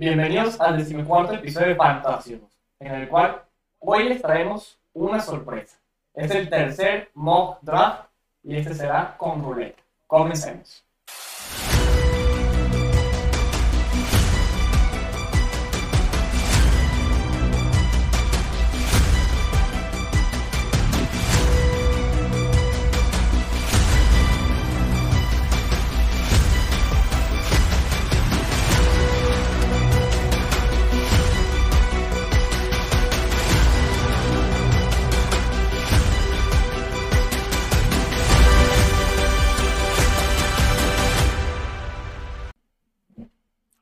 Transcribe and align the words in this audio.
Bienvenidos 0.00 0.58
al 0.58 0.78
decimocuarto 0.78 1.34
episodio 1.34 1.66
de 1.66 1.74
Fantasios, 1.74 2.40
en 2.78 2.94
el 2.94 3.06
cual 3.06 3.42
hoy 3.80 4.08
les 4.08 4.22
traemos 4.22 4.78
una 4.94 5.20
sorpresa. 5.20 5.76
Es 6.14 6.30
el 6.30 6.48
tercer 6.48 7.10
mock 7.12 7.58
draft 7.60 8.08
y 8.42 8.56
este 8.56 8.72
será 8.72 9.14
con 9.18 9.44
ruleta. 9.44 9.82
Comencemos. 10.06 10.82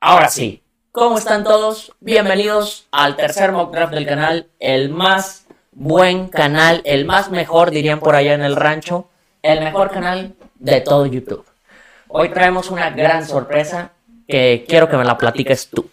Ahora 0.09 0.29
sí, 0.29 0.63
¿cómo 0.91 1.19
están 1.19 1.43
todos? 1.43 1.93
Bienvenidos 1.99 2.87
al 2.91 3.15
tercer 3.15 3.51
mock 3.51 3.71
draft 3.71 3.93
del 3.93 4.07
canal, 4.07 4.47
el 4.59 4.89
más 4.89 5.45
buen 5.71 6.29
canal, 6.29 6.81
el 6.83 7.05
más 7.05 7.29
mejor 7.29 7.69
dirían 7.69 7.99
por 7.99 8.15
allá 8.15 8.33
en 8.33 8.41
el 8.41 8.55
rancho, 8.55 9.07
el 9.43 9.59
mejor 9.63 9.91
canal 9.91 10.33
de 10.55 10.81
todo 10.81 11.05
YouTube. 11.05 11.45
Hoy 12.07 12.29
traemos 12.29 12.71
una 12.71 12.89
gran 12.89 13.23
sorpresa 13.23 13.91
que 14.27 14.65
quiero 14.67 14.89
que 14.89 14.97
me 14.97 15.05
la 15.05 15.15
platiques 15.15 15.69
tú. 15.69 15.87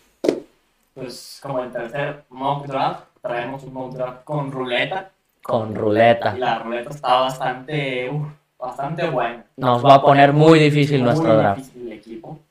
Pues 0.95 1.39
como 1.43 1.63
el 1.63 1.71
tercer 1.71 2.25
mock 2.31 2.65
draft, 2.69 3.01
traemos 3.21 3.65
un 3.65 3.75
mock 3.75 3.97
draft 3.97 4.25
con 4.25 4.51
ruleta. 4.51 5.11
Con 5.43 5.75
ruleta. 5.75 6.33
Y 6.35 6.41
la 6.41 6.61
ruleta 6.61 6.89
está 6.89 7.21
bastante, 7.21 8.09
uf, 8.09 8.29
bastante 8.59 9.11
buena. 9.11 9.45
Nos 9.59 9.85
va 9.85 9.97
a 9.97 10.01
poner 10.01 10.33
muy 10.33 10.59
difícil 10.59 11.01
Muy 11.03 11.09
nuestro 11.11 11.37
draft. 11.37 11.59
difícil 11.59 11.83
el 11.83 11.93
equipo. 11.93 12.46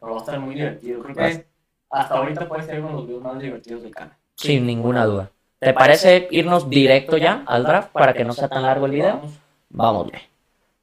Pero 0.00 0.12
va 0.12 0.18
a 0.18 0.20
estar 0.20 0.40
muy 0.40 0.54
divertido. 0.54 1.02
Creo 1.02 1.14
que 1.14 1.46
hasta 1.90 2.14
ahorita 2.14 2.48
puede 2.48 2.62
ser 2.62 2.80
uno 2.80 2.88
de 2.88 2.94
los 2.94 3.06
videos 3.06 3.22
más 3.22 3.38
divertidos 3.38 3.82
del 3.82 3.94
canal. 3.94 4.16
Sin 4.36 4.66
ninguna 4.66 5.04
duda. 5.04 5.30
¿Te 5.58 5.74
parece 5.74 6.26
irnos 6.30 6.70
directo 6.70 7.18
ya 7.18 7.44
al 7.46 7.64
draft 7.64 7.90
para 7.92 8.14
que 8.14 8.24
no 8.24 8.32
sea 8.32 8.48
tan 8.48 8.62
largo 8.62 8.86
el 8.86 8.92
video? 8.92 9.16
Vamos. 9.16 9.38
Vámonos. 9.68 10.22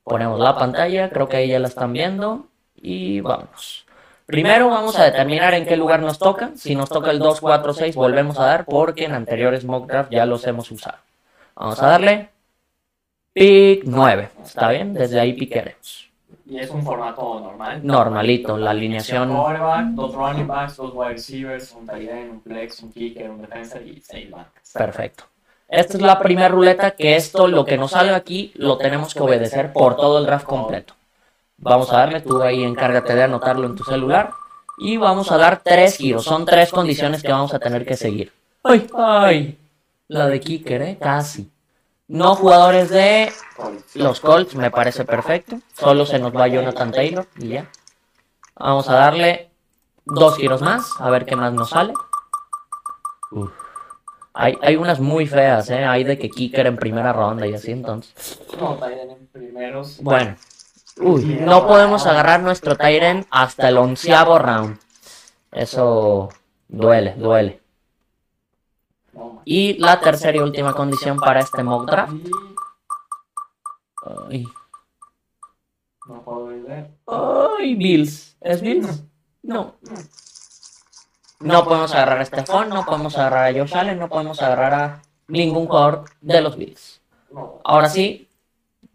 Ponemos 0.03 0.39
la 0.39 0.55
pantalla, 0.55 1.09
creo 1.09 1.27
que 1.27 1.37
ahí 1.37 1.49
ya 1.49 1.59
la 1.59 1.67
están 1.67 1.91
viendo. 1.93 2.47
Y 2.75 3.21
vámonos. 3.21 3.85
Primero 4.27 4.69
vamos 4.69 4.99
a 4.99 5.05
determinar 5.05 5.53
en 5.53 5.65
qué 5.65 5.77
lugar 5.77 6.01
nos 6.01 6.19
toca. 6.19 6.51
Si 6.55 6.75
nos 6.75 6.89
toca 6.89 7.11
el 7.11 7.19
2, 7.19 7.41
4, 7.41 7.73
6, 7.73 7.95
volvemos 7.95 8.37
a 8.39 8.45
dar 8.45 8.65
porque 8.65 9.05
en 9.05 9.13
anteriores 9.13 9.65
mock 9.65 9.87
draft 9.87 10.11
ya 10.11 10.25
los 10.25 10.45
hemos 10.45 10.69
usado. 10.69 10.97
Vamos 11.55 11.81
a 11.81 11.87
darle 11.87 12.29
pick 13.33 13.83
9. 13.85 14.29
¿Está 14.43 14.69
bien? 14.69 14.93
Desde 14.93 15.19
ahí 15.19 15.33
piqueremos. 15.33 16.06
Y 16.49 16.59
es 16.59 16.69
un 16.69 16.81
formato 16.81 17.39
normal. 17.41 17.81
Normalito, 17.83 18.57
la 18.57 18.71
Un 18.71 18.77
alineación. 18.77 19.35
quarterback, 19.35 19.85
dos 19.87 20.15
running 20.15 20.47
backs, 20.47 20.77
dos 20.77 20.93
wide 20.93 21.13
receivers, 21.13 21.73
un 21.73 21.85
tight 21.85 22.09
end, 22.09 22.31
un 22.31 22.41
flex, 22.41 22.81
un 22.83 22.91
kicker, 22.91 23.29
un 23.29 23.41
defensa 23.41 23.81
y 23.81 24.01
seis 24.01 24.31
bancas. 24.31 24.71
Perfecto. 24.73 25.25
Esta 25.67 25.97
es 25.97 26.01
la 26.01 26.17
primera 26.17 26.47
ruleta 26.47 26.91
que 26.91 27.17
esto, 27.17 27.47
lo 27.47 27.65
que 27.65 27.77
nos 27.77 27.91
salga 27.91 28.15
aquí, 28.15 28.53
lo 28.55 28.77
tenemos 28.77 29.13
que 29.13 29.19
obedecer 29.21 29.73
por 29.73 29.97
todo 29.97 30.19
el 30.19 30.25
draft 30.25 30.45
completo. 30.45 30.93
Vamos 31.57 31.91
a 31.91 31.97
darle, 31.97 32.21
tú 32.21 32.41
ahí 32.41 32.63
encárgate 32.63 33.15
de 33.15 33.23
anotarlo 33.23 33.67
en 33.67 33.75
tu 33.75 33.83
celular. 33.83 34.29
Y 34.79 34.95
vamos 34.95 35.31
a 35.31 35.37
dar 35.37 35.61
tres 35.61 35.97
giros. 35.97 36.23
Son 36.23 36.45
tres 36.45 36.71
condiciones 36.71 37.21
que 37.21 37.31
vamos 37.31 37.53
a 37.53 37.59
tener 37.59 37.85
que 37.85 37.97
seguir. 37.97 38.31
¡Ay! 38.63 38.87
¡Ay! 38.95 39.57
La 40.07 40.27
de 40.27 40.39
kicker, 40.39 40.81
¿eh? 40.83 40.97
Casi. 41.01 41.49
No 42.07 42.35
jugadores 42.35 42.89
de 42.89 43.31
los 43.95 44.21
Colts, 44.21 44.55
me 44.55 44.71
parece 44.71 45.03
perfecto. 45.03 45.59
Solo 45.73 46.05
se 46.05 46.19
nos 46.19 46.33
va 46.33 46.47
Jonathan 46.47 46.91
Taylor 46.91 47.27
y 47.37 47.49
ya. 47.49 47.69
Vamos 48.55 48.87
a 48.89 48.93
darle 48.93 49.51
dos 50.05 50.37
giros 50.37 50.61
más, 50.61 50.93
a 50.99 51.09
ver 51.09 51.25
qué 51.25 51.35
más 51.35 51.51
nos 51.53 51.69
sale. 51.69 51.93
Uf. 53.31 53.51
Hay, 54.33 54.57
hay 54.61 54.75
unas 54.75 54.99
muy 54.99 55.25
feas, 55.25 55.69
¿eh? 55.69 55.83
Hay 55.83 56.03
de 56.03 56.17
que 56.17 56.29
kicker 56.29 56.67
en 56.67 56.77
primera 56.77 57.11
ronda 57.11 57.45
y 57.47 57.53
así, 57.53 57.71
entonces. 57.71 58.39
No, 58.59 58.79
en 58.87 59.27
primeros. 59.27 60.01
Bueno. 60.01 60.35
Uy, 60.99 61.25
no 61.41 61.67
podemos 61.67 62.05
agarrar 62.07 62.41
nuestro 62.41 62.75
Tyren 62.75 63.25
hasta 63.29 63.69
el 63.69 63.77
onceavo 63.77 64.39
round. 64.39 64.79
Eso 65.51 66.29
duele, 66.67 67.13
duele. 67.17 67.61
Y 69.45 69.77
la 69.77 69.99
tercera 69.99 70.37
y 70.37 70.41
última 70.41 70.73
condición 70.73 71.17
para 71.17 71.39
este 71.39 71.63
mock 71.63 71.89
draft. 71.89 72.13
Ay, 74.29 74.45
no 76.07 76.21
puedo 76.23 76.47
ver. 76.47 76.91
ay, 77.07 77.75
Bills. 77.75 78.37
¿Es 78.41 78.61
Bills? 78.61 79.03
No. 79.43 79.75
No 81.39 81.63
podemos 81.63 81.93
agarrar 81.93 82.19
a 82.19 82.25
Stephon, 82.25 82.69
no 82.69 82.85
podemos 82.85 83.17
agarrar 83.17 83.45
a 83.45 83.59
Josh 83.59 83.75
Allen, 83.75 83.99
no 83.99 84.09
podemos 84.09 84.41
agarrar 84.41 84.73
a 84.73 85.01
ningún 85.27 85.67
jugador 85.67 86.05
de 86.21 86.41
los 86.41 86.57
Bills. 86.57 87.01
Ahora 87.63 87.89
sí, 87.89 88.27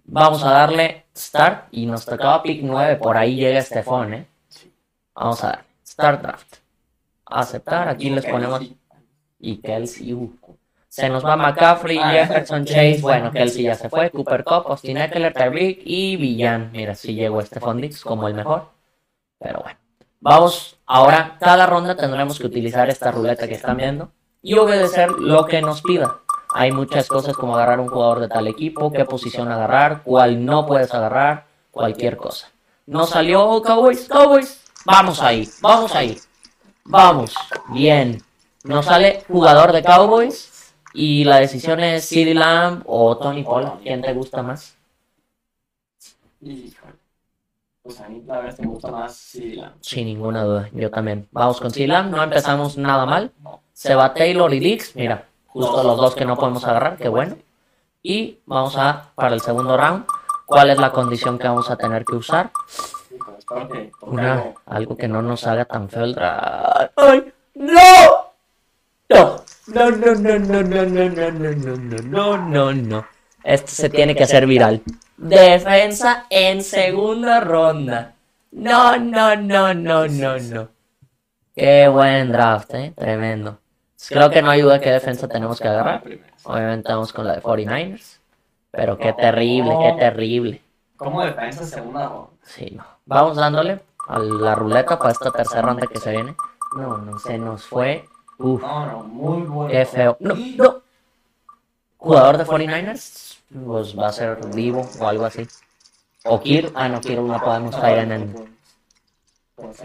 vamos 0.04 0.42
a 0.42 0.50
darle 0.50 1.06
start 1.16 1.68
y 1.70 1.86
nos 1.86 2.04
tocaba 2.04 2.42
pick 2.42 2.62
9, 2.62 2.96
por 2.96 3.16
ahí 3.16 3.36
llega 3.36 3.62
Stephon, 3.62 4.14
¿eh? 4.14 4.26
Vamos 5.14 5.44
a 5.44 5.48
dar 5.48 5.64
start 5.86 6.22
draft. 6.22 6.56
Aceptar, 7.26 7.88
aquí 7.88 8.10
les 8.10 8.26
ponemos 8.26 8.60
y 9.42 9.56
Kelsey. 9.58 10.16
Se 10.88 11.08
nos 11.08 11.24
va 11.24 11.36
McCaffrey, 11.36 11.98
Jefferson, 11.98 12.64
Chase. 12.64 12.98
Bueno, 13.02 13.30
Kelsey 13.30 13.64
ya 13.64 13.74
se 13.74 13.90
fue. 13.90 14.10
Cooper 14.10 14.44
Cup, 14.44 14.64
Austin 14.68 14.96
Eckler, 14.96 15.34
Tyreek 15.34 15.82
y 15.84 16.16
Villan. 16.16 16.70
Mira, 16.72 16.94
sí 16.94 17.14
llegó 17.14 17.42
Stephon 17.42 17.80
Diggs 17.80 18.02
como 18.02 18.28
el 18.28 18.34
mejor. 18.34 18.68
Pero 19.38 19.60
bueno. 19.60 19.78
Vamos, 20.20 20.76
ahora 20.86 21.36
cada 21.40 21.66
ronda 21.66 21.96
tendremos 21.96 22.38
que 22.38 22.46
utilizar 22.46 22.88
esta 22.88 23.10
ruleta 23.10 23.48
que 23.48 23.54
están 23.54 23.76
viendo 23.76 24.12
y 24.40 24.54
obedecer 24.56 25.10
lo 25.10 25.46
que 25.46 25.60
nos 25.60 25.82
pida. 25.82 26.18
Hay 26.54 26.70
muchas 26.70 27.08
cosas 27.08 27.36
como 27.36 27.56
agarrar 27.56 27.80
un 27.80 27.88
jugador 27.88 28.20
de 28.20 28.28
tal 28.28 28.46
equipo, 28.46 28.92
qué 28.92 29.04
posición 29.04 29.50
agarrar, 29.50 30.02
cuál 30.04 30.44
no 30.44 30.64
puedes 30.66 30.94
agarrar, 30.94 31.46
cualquier 31.72 32.16
cosa. 32.16 32.50
No 32.86 33.06
salió 33.06 33.60
Cowboys, 33.62 34.06
Cowboys. 34.08 34.62
Vamos 34.84 35.20
ahí, 35.20 35.48
vamos 35.60 35.94
ahí. 35.94 36.18
Vamos, 36.84 37.34
bien. 37.70 38.22
No 38.64 38.82
sale 38.82 39.24
jugador 39.28 39.72
de 39.72 39.82
Cowboys 39.82 40.74
y 40.94 41.24
la 41.24 41.38
decisión 41.38 41.80
es 41.80 42.08
CeeDee 42.08 42.34
Lamb 42.34 42.82
o 42.86 43.16
Tony 43.16 43.42
Pollard. 43.42 43.80
¿Quién 43.82 44.02
te 44.02 44.12
gusta 44.12 44.42
más? 44.42 44.76
Pues 47.82 48.00
a 48.00 48.08
mí 48.08 48.22
la 48.26 48.40
verdad 48.40 48.58
me 48.58 48.66
gusta 48.68 48.90
más 48.90 49.14
CD 49.16 49.56
Lamb. 49.56 49.74
Sin 49.80 50.06
ninguna 50.06 50.44
duda, 50.44 50.68
yo 50.72 50.90
también. 50.90 51.26
Vamos 51.32 51.60
con 51.60 51.70
CeeDee 51.72 51.88
Lamb, 51.88 52.10
no 52.10 52.22
empezamos 52.22 52.76
nada 52.76 53.06
mal. 53.06 53.32
Se 53.72 53.94
va 53.94 54.14
Taylor 54.14 54.52
y 54.54 54.60
Dix, 54.60 54.94
mira, 54.94 55.26
justo 55.46 55.82
los 55.82 55.96
dos 55.96 56.14
que 56.14 56.24
no 56.24 56.36
podemos 56.36 56.64
agarrar, 56.64 56.96
qué 56.96 57.08
bueno. 57.08 57.36
Y 58.02 58.38
vamos 58.46 58.76
a, 58.76 59.10
para 59.14 59.34
el 59.34 59.40
segundo 59.40 59.76
round, 59.76 60.04
¿cuál 60.46 60.70
es 60.70 60.78
la 60.78 60.92
condición 60.92 61.38
que 61.38 61.48
vamos 61.48 61.70
a 61.70 61.76
tener 61.76 62.04
que 62.04 62.14
usar? 62.16 62.50
Toque 63.48 63.90
Una, 64.02 64.32
algo. 64.34 64.54
algo 64.66 64.96
que 64.96 65.08
no 65.08 65.20
nos 65.22 65.46
haga 65.46 65.64
tan 65.64 65.88
feo 65.88 66.04
el 66.04 66.14
draft. 66.14 66.92
¡Ay! 66.96 67.32
¡No! 67.54 68.21
No, 69.12 69.42
no, 69.66 69.90
no, 69.90 70.14
no, 70.14 70.38
no, 70.38 70.62
no, 70.62 70.84
no, 70.84 71.08
no, 71.08 71.30
no, 71.30 71.52
no, 71.52 71.76
no, 71.76 72.02
no, 72.02 72.36
no, 72.38 72.72
no. 72.72 73.06
Esto 73.44 73.72
se 73.72 73.90
tiene 73.90 74.14
que 74.14 74.24
hacer 74.24 74.46
viral. 74.46 74.82
Defensa 75.16 76.26
en 76.30 76.62
segunda 76.62 77.40
ronda. 77.40 78.14
No, 78.50 78.96
no, 78.98 79.36
no, 79.36 79.74
no, 79.74 80.08
no, 80.08 80.38
no. 80.38 80.68
Qué 81.54 81.88
buen 81.88 82.32
draft, 82.32 82.74
eh. 82.74 82.92
Tremendo. 82.96 83.58
Creo 84.08 84.30
que 84.30 84.42
no 84.42 84.50
hay 84.50 84.62
duda 84.62 84.80
qué 84.80 84.90
defensa 84.90 85.28
tenemos 85.28 85.60
que 85.60 85.68
agarrar. 85.68 86.02
Obviamente 86.44 86.92
vamos 86.92 87.12
con 87.12 87.26
la 87.26 87.34
de 87.34 87.42
49ers. 87.42 88.18
Pero 88.70 88.96
qué 88.98 89.12
terrible, 89.12 89.70
qué 89.80 89.96
terrible. 89.98 90.62
Como 90.96 91.22
defensa 91.24 91.64
segunda 91.64 92.08
ronda. 92.08 92.30
Sí, 92.42 92.72
no. 92.74 92.84
Vamos 93.04 93.36
dándole 93.36 93.80
a 94.08 94.18
la 94.18 94.54
ruleta 94.54 94.98
para 94.98 95.12
esta 95.12 95.30
tercera 95.30 95.62
ronda 95.62 95.86
que 95.86 95.98
se 95.98 96.10
viene. 96.10 96.34
No, 96.76 96.98
no, 96.98 97.18
se 97.18 97.38
nos 97.38 97.64
fue. 97.64 98.08
Uf, 98.38 98.60
No, 98.62 98.86
no, 98.86 99.02
muy 99.04 99.42
bueno. 99.42 99.70
qué 99.70 99.84
feo. 99.86 100.16
No, 100.20 100.34
no. 100.34 100.82
Jugador 101.98 102.38
de 102.38 102.44
49ers, 102.44 103.38
pues 103.64 103.96
va 103.98 104.08
a 104.08 104.12
ser 104.12 104.38
vivo 104.54 104.82
o 104.98 105.06
algo 105.06 105.24
así. 105.24 105.46
O 106.24 106.40
Kir. 106.40 106.72
Ah, 106.74 106.88
no, 106.88 107.00
Kir 107.00 107.20
no 107.20 107.40
podemos 107.40 107.76
caer 107.76 107.98
en 108.00 108.12
el. 108.12 108.34
Pues. 109.54 109.82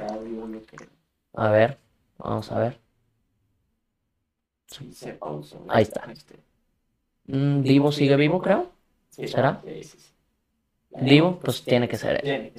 A 1.36 1.50
ver, 1.52 1.78
vamos 2.18 2.52
a 2.52 2.60
ver. 2.60 2.80
Ahí 5.70 5.84
está. 5.84 6.12
Este, 6.12 6.40
Mm, 7.30 7.62
Divo 7.62 7.92
sigue 7.92 8.16
vivo, 8.16 8.42
creo. 8.42 8.72
¿Será? 9.10 9.62
Divo, 10.92 11.38
pues 11.40 11.62
tiene 11.64 11.88
que 11.90 11.98
ser 11.98 12.26
él. 12.26 12.54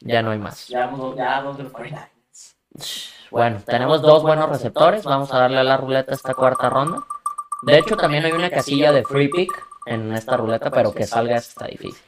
Ya 0.00 0.22
no 0.22 0.30
hay 0.30 0.38
más. 0.38 0.68
Ya 0.68 0.86
vamos, 0.86 1.16
ya 1.16 1.42
dos 1.42 1.56
de 1.56 1.64
los 1.64 1.72
49ers. 1.72 3.12
Bueno, 3.30 3.60
tenemos 3.64 4.02
dos 4.02 4.22
buenos 4.22 4.48
receptores. 4.48 5.04
Vamos 5.04 5.32
a 5.32 5.38
darle 5.38 5.58
a 5.58 5.64
la 5.64 5.76
ruleta 5.76 6.14
esta 6.14 6.34
cuarta 6.34 6.68
ronda. 6.70 7.04
De 7.62 7.78
hecho, 7.78 7.96
también 7.96 8.24
hay 8.24 8.32
una 8.32 8.50
casilla 8.50 8.92
de 8.92 9.04
free 9.04 9.28
pick 9.28 9.50
en 9.86 10.12
esta 10.12 10.36
ruleta, 10.36 10.70
pero 10.70 10.92
que 10.92 11.06
salga 11.06 11.36
está 11.36 11.66
difícil. 11.66 12.02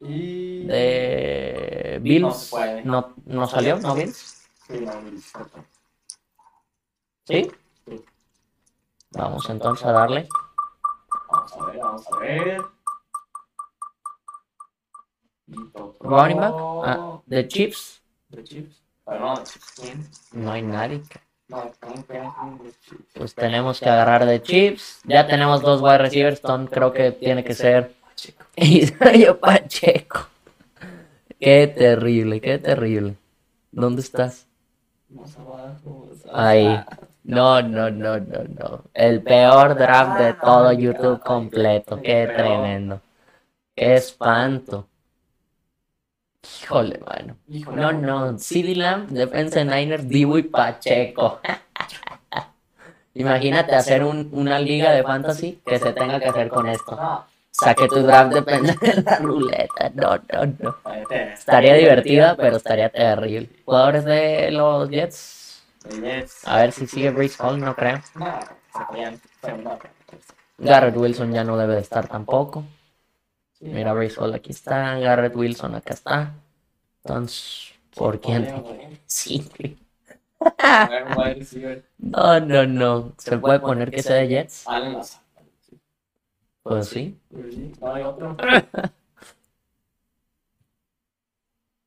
Y. 0.00 0.66
De 0.66 1.98
Bills, 2.02 2.52
no, 2.84 3.14
no 3.24 3.46
salió, 3.46 3.78
¿no 3.78 3.94
Bills? 3.94 4.48
Sí. 7.24 7.50
Vamos 9.10 9.48
entonces 9.48 9.86
a 9.86 9.92
darle. 9.92 10.28
Vamos 11.30 11.52
a 11.52 11.66
ver, 11.66 11.78
vamos 11.78 12.06
a 12.12 12.18
ver. 12.18 12.62
Running 16.00 16.40
back, 16.40 16.54
ah, 16.54 17.20
de 17.26 17.48
Chiefs, 17.48 18.02
De 18.28 18.44
Chiefs. 18.44 18.83
No, 20.32 20.52
hay 20.52 20.62
nadie. 20.62 21.02
Pues 23.14 23.34
tenemos 23.34 23.80
que 23.80 23.88
agarrar 23.88 24.24
de 24.24 24.42
Chiefs. 24.42 25.00
Ya 25.04 25.26
tenemos 25.26 25.60
dos 25.60 25.82
wide 25.82 25.98
receivers. 25.98 26.40
Tom 26.40 26.66
creo 26.66 26.92
que 26.92 27.12
tiene 27.12 27.44
que 27.44 27.54
ser 27.54 27.94
Pacheco. 29.40 30.28
Qué 31.40 31.66
terrible, 31.66 32.40
qué 32.40 32.58
terrible. 32.58 33.16
¿Dónde 33.70 34.00
estás? 34.00 34.46
Ahí. 36.32 36.80
No, 37.22 37.60
no, 37.60 37.90
no, 37.90 38.18
no, 38.18 38.44
no. 38.44 38.84
El 38.94 39.22
peor 39.22 39.74
draft 39.76 40.20
de 40.20 40.32
todo 40.34 40.72
YouTube 40.72 41.20
completo. 41.20 42.00
Qué 42.00 42.26
tremendo. 42.34 43.00
Qué 43.74 43.94
espanto. 43.94 44.88
Híjole, 46.62 46.98
mano. 47.06 47.36
Híjole. 47.48 47.80
No, 47.80 47.92
no. 47.92 48.38
CD 48.38 48.74
Lamb, 48.74 49.08
defensa 49.08 49.60
de 49.60 49.64
Niners, 49.64 50.08
Dibu 50.08 50.38
y 50.38 50.42
Pacheco. 50.44 51.40
Imagínate 53.14 53.74
hacer 53.76 54.02
un- 54.02 54.28
una 54.32 54.58
liga 54.58 54.90
de 54.92 55.02
fantasy 55.02 55.60
que 55.64 55.78
se 55.78 55.92
tenga 55.92 56.18
que 56.18 56.28
hacer 56.28 56.48
con 56.48 56.68
esto. 56.68 56.96
No, 56.96 57.24
Saque 57.52 57.86
tu 57.86 58.02
draft 58.02 58.32
depende 58.34 58.74
de 58.80 59.02
la 59.02 59.18
ruleta. 59.20 59.90
No, 59.94 60.16
no, 60.32 60.54
no. 60.58 60.76
Estaría 61.10 61.74
divertida, 61.74 62.34
pero 62.36 62.56
estaría 62.56 62.88
terrible. 62.88 63.48
Jugadores 63.64 64.04
de 64.04 64.50
los 64.50 64.90
Jets. 64.90 65.62
A 66.44 66.56
ver 66.58 66.72
si 66.72 66.86
sigue 66.88 67.10
Brees 67.10 67.38
Hall, 67.40 67.60
no 67.60 67.76
creo. 67.76 68.00
Garrett 70.58 70.96
Wilson 70.96 71.32
ya 71.32 71.44
no 71.44 71.56
debe 71.56 71.74
de 71.76 71.80
estar 71.82 72.08
tampoco. 72.08 72.64
Mira, 73.64 73.94
Brees 73.94 74.18
Hall 74.18 74.34
aquí 74.34 74.50
está. 74.52 74.98
Garrett 74.98 75.34
Wilson 75.34 75.74
acá 75.74 75.94
está. 75.94 76.34
Entonces, 77.02 77.72
¿por 77.94 78.20
quién? 78.20 78.46
Sí. 79.06 79.48
No, 81.96 82.38
no, 82.40 82.66
no. 82.66 83.14
¿Se 83.16 83.38
puede 83.38 83.60
poner 83.60 83.90
que 83.90 84.02
sea 84.02 84.16
de 84.16 84.28
Jets? 84.28 84.68
Allen 84.68 84.92
Lazard. 84.92 85.22
Pues 86.62 86.88
sí. 86.88 87.18
Sí, 87.30 87.72
No 87.80 87.94
hay 87.94 88.02
otro. 88.02 88.36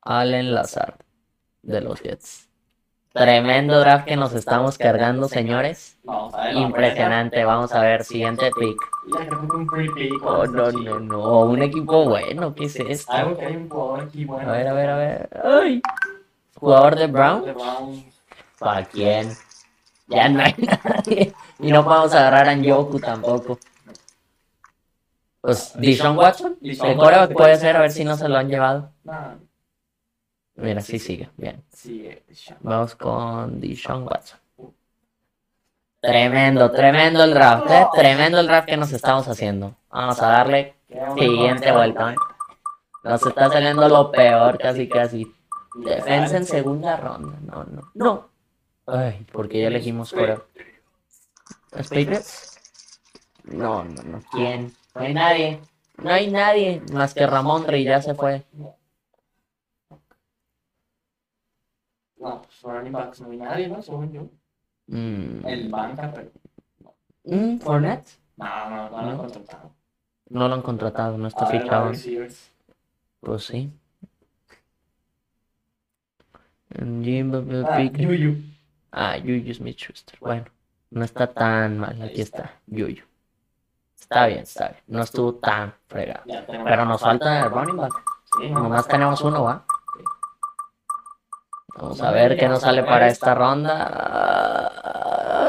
Allen 0.01 0.53
Lazard 0.55 0.95
de 1.61 1.81
los 1.81 2.01
Jets. 2.01 2.46
Tremendo 3.17 3.79
draft 3.79 4.05
que 4.05 4.15
nos 4.15 4.33
estamos 4.33 4.77
cargando, 4.77 5.27
señores. 5.27 5.97
Vamos 6.03 6.33
a. 6.35 6.51
Impresionante. 6.51 7.43
Vamos 7.43 7.73
a 7.73 7.81
ver, 7.81 8.03
siguiente 8.03 8.51
pick. 8.57 8.77
Oh, 10.23 10.45
no, 10.45 10.71
no, 10.71 10.99
no. 10.99 11.39
Un 11.41 11.63
equipo 11.63 12.05
bueno. 12.05 12.53
¿Qué 12.53 12.65
es 12.65 12.75
esto? 12.75 13.11
A 13.11 13.23
ver, 13.23 14.67
a 14.67 14.73
ver, 14.73 14.89
a 14.89 14.95
ver. 14.95 15.29
Ay. 15.43 15.81
Jugador 16.55 16.95
de 16.95 17.07
Brown. 17.07 17.45
De 17.45 17.53
Brown. 17.53 18.05
¿Para 18.59 18.85
quién? 18.85 19.29
Ya 20.07 20.29
no 20.29 20.43
hay 20.43 20.55
nadie. 20.83 21.33
Y 21.59 21.71
no 21.71 21.83
podemos 21.83 22.13
agarrar 22.13 22.47
a 22.49 22.55
Njoku 22.55 22.99
tampoco. 22.99 23.59
Pues, 25.41 25.73
Dishon 25.79 26.17
Watson. 26.17 26.57
El 26.61 26.77
coreback 26.97 27.33
puede 27.33 27.55
ser, 27.57 27.77
a 27.77 27.81
ver 27.81 27.91
si 27.91 28.03
no 28.03 28.17
se 28.17 28.27
lo 28.27 28.37
han 28.37 28.49
llevado. 28.49 28.91
Mira, 30.57 30.81
sí 30.81 30.99
sigue. 30.99 31.29
Bien. 31.37 31.63
sigue. 31.71 32.23
Vamos 32.61 32.95
con 32.95 33.61
Dishon 33.61 34.03
Watson. 34.03 34.39
Tremendo, 36.01 36.71
tremendo 36.71 37.23
el 37.23 37.33
draft, 37.33 37.69
¿eh? 37.69 37.87
Tremendo 37.93 38.39
el 38.39 38.47
draft 38.47 38.67
que 38.67 38.77
nos 38.77 38.91
estamos 38.91 39.27
haciendo. 39.27 39.75
Vamos 39.89 40.21
a 40.21 40.27
darle 40.27 40.75
siguiente 41.17 41.71
vuelta. 41.71 42.13
¿eh? 42.13 42.15
Nos 43.03 43.25
está 43.25 43.49
saliendo 43.49 43.87
lo 43.87 44.11
peor, 44.11 44.57
casi, 44.57 44.87
casi. 44.87 45.31
Defensa 45.75 46.37
en 46.37 46.45
segunda 46.45 46.97
ronda. 46.97 47.37
No, 47.41 47.63
no. 47.63 47.91
No. 47.93 48.29
Ay, 48.87 49.25
porque 49.31 49.61
ya 49.61 49.67
elegimos 49.67 50.11
fuera. 50.11 50.41
¿Los 51.71 51.87
Patriots? 51.87 52.59
No, 53.43 53.83
no, 53.83 54.03
no. 54.03 54.23
¿Quién? 54.31 54.73
No 54.95 55.01
hay 55.01 55.13
nadie. 55.13 55.61
No 55.97 56.11
hay 56.11 56.31
nadie 56.31 56.81
más 56.91 57.13
que 57.13 57.25
Ramón 57.25 57.65
Rey, 57.65 57.83
ya 57.83 58.01
se 58.01 58.13
fue. 58.15 58.43
No, 62.19 62.41
pues 62.41 62.61
running 62.61 62.91
backs 62.91 63.21
no 63.21 63.31
hay 63.31 63.37
nadie, 63.37 63.67
¿no? 63.67 63.81
Según 63.81 64.11
yo. 64.11 64.29
Mm. 64.87 65.45
El 65.45 65.69
banca, 65.69 66.11
pero. 66.13 66.31
Mm, 67.25 67.57
¿Fournette? 67.59 68.07
No, 68.37 68.69
no, 68.69 68.89
no 68.89 69.01
lo 69.01 69.09
han 69.11 69.17
contratado. 69.17 69.71
No 70.29 70.47
lo 70.47 70.53
han 70.55 70.61
contratado, 70.61 71.17
no 71.17 71.27
está 71.27 71.45
A 71.45 71.51
ver, 71.51 71.61
fichado. 71.61 71.91
Pues 73.19 73.43
sí. 73.45 73.71
Jim 76.75 77.33
Ah. 77.65 77.79
Yuyu. 77.81 78.35
Ah, 78.91 79.17
Yuyu 79.17 79.53
Smith 79.53 79.77
Schuster. 79.77 80.17
Bueno, 80.19 80.45
no 80.91 81.03
está 81.03 81.27
tan 81.27 81.79
mal. 81.79 82.01
Aquí 82.01 82.21
está, 82.21 82.59
Yuyu. 82.67 83.03
Está 83.99 84.27
bien, 84.27 84.39
está 84.39 84.69
bien. 84.69 84.81
No 84.87 85.01
estuvo 85.01 85.35
tan 85.35 85.73
fregado. 85.87 86.23
Pero 86.47 86.85
nos 86.85 87.01
falta 87.01 87.45
el 87.45 87.51
running 87.51 87.77
back. 87.77 87.93
Sí, 88.39 88.49
no, 88.49 88.63
Nomás 88.63 88.87
tenemos 88.87 89.21
uno, 89.21 89.43
¿va? 89.43 89.65
Vamos 91.77 92.01
a 92.01 92.11
ver 92.11 92.37
qué 92.37 92.47
nos 92.47 92.61
sale 92.61 92.83
para 92.83 93.07
esta 93.07 93.35
ronda. 93.35 93.81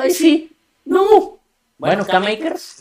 Ay, 0.00 0.10
sí. 0.10 0.54
No. 0.84 1.38
Bueno, 1.78 2.04
K-Makers. 2.06 2.80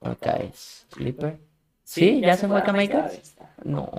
Ok. 0.00 0.26
Sleeper. 0.92 1.38
Sí, 1.82 2.20
ya 2.20 2.36
se 2.36 2.46
fue 2.46 2.62
K-Makers. 2.62 3.36
No. 3.64 3.90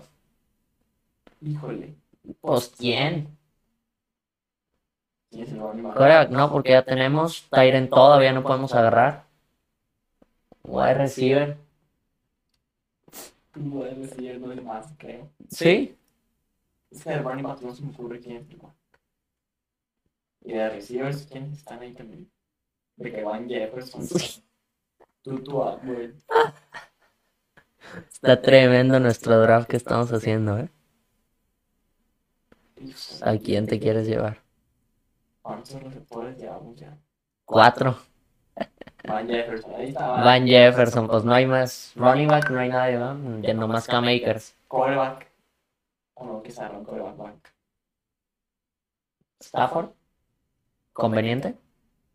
Híjole. 1.41 1.93
Pues 2.39 2.71
quién. 2.77 3.37
Coreback, 5.31 6.29
no, 6.29 6.49
porque 6.51 6.71
ya 6.71 6.83
tenemos. 6.83 7.49
Tyren 7.49 7.89
todavía 7.89 8.31
no 8.31 8.43
podemos 8.43 8.73
agarrar. 8.73 9.25
Wide 10.63 10.93
receiver. 10.93 11.57
Wide 13.55 13.95
receiver, 13.95 14.39
no 14.39 14.51
hay 14.51 14.61
más, 14.61 14.93
creo. 14.97 15.29
Sí. 15.49 15.97
Es 16.89 17.03
que 17.03 17.09
de 17.09 17.19
running 17.19 17.43
back 17.43 17.61
no 17.61 17.73
se 17.73 17.83
me 17.83 17.91
ocurre 17.91 18.19
quién 18.19 18.37
es 18.37 18.49
el. 18.49 18.59
Y 20.43 20.53
de 20.53 20.69
receivers, 20.69 21.27
¿quiénes 21.27 21.57
están 21.57 21.79
ahí 21.81 21.93
también? 21.93 22.29
De 22.95 23.11
que 23.11 23.23
Van 23.23 23.47
Jefferson. 23.47 24.07
Tutu 25.21 25.63
Atwood. 25.63 26.13
Está 28.11 28.41
tremendo 28.41 28.99
nuestro 28.99 29.39
draft 29.41 29.69
que 29.69 29.77
estamos 29.77 30.11
haciendo, 30.11 30.57
¿eh? 30.57 30.69
¿A 33.21 33.37
quién 33.37 33.67
te 33.67 33.79
quieres 33.79 34.07
llevar? 34.07 34.41
¿Cuántos 35.41 35.81
receptores 35.83 36.37
llevamos 36.37 36.75
ya? 36.75 36.97
Cuatro. 37.45 37.97
Van 39.07 39.27
Jefferson, 39.27 39.75
ahí 39.75 39.89
está. 39.89 40.07
Van 40.07 40.45
Jefferson, 40.45 41.07
pues 41.07 41.23
no 41.23 41.33
hay 41.33 41.45
más. 41.45 41.93
Running 41.95 42.27
back 42.27 42.49
no 42.51 42.59
hay 42.59 42.69
nadie, 42.69 42.97
¿no? 42.97 43.39
Ya 43.41 43.53
nomás 43.53 43.87
K-Makers. 43.87 44.55
Coreback. 44.67 45.27
O 46.15 46.25
no, 46.25 46.43
que 46.43 46.51
se 46.51 46.63
un 46.63 46.85
coreback 46.85 47.17
bank. 47.17 47.47
Stafford. 49.39 49.89
¿Conveniente? 50.93 51.55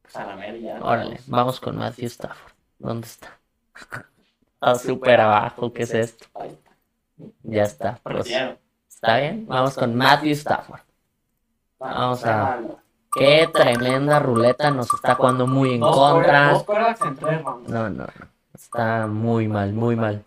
Salamel 0.08 0.60
ya. 0.62 0.78
Órale, 0.80 1.18
vamos 1.26 1.60
con 1.60 1.76
Matthew 1.76 2.06
Stafford. 2.06 2.52
¿Dónde 2.78 3.06
está? 3.06 3.38
Está 4.54 4.74
súper 4.78 5.20
abajo, 5.20 5.72
¿qué 5.72 5.82
es 5.82 5.94
esto? 5.94 6.26
Ahí 6.34 6.50
está. 6.50 6.70
Ya 7.42 7.62
está. 7.62 7.98
Pues. 8.02 8.30
¿Está 8.88 9.18
bien? 9.18 9.46
Vamos 9.46 9.74
con 9.74 9.94
Matthew 9.94 10.32
Stafford. 10.32 10.80
Vamos 11.78 12.24
a-. 12.24 12.60
Qué 13.16 13.48
tremenda 13.52 14.18
ruleta 14.18 14.70
nos 14.70 14.92
está 14.92 15.14
jugando 15.14 15.46
muy 15.46 15.74
en 15.74 15.80
contra. 15.80 16.52
No, 17.66 17.88
no, 17.88 17.90
no. 17.90 18.06
Está 18.54 19.06
muy 19.06 19.48
mal, 19.48 19.72
muy 19.72 19.96
mal. 19.96 20.24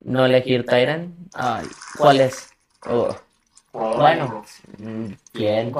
No 0.00 0.24
elegir 0.24 0.64
Tyrant. 0.64 1.14
Ay, 1.34 1.66
¿cuál 1.98 2.20
es? 2.20 2.50
Oh, 2.86 3.14
Bueno. 3.72 4.42
mm, 4.78 5.06
¿Quién? 5.32 5.72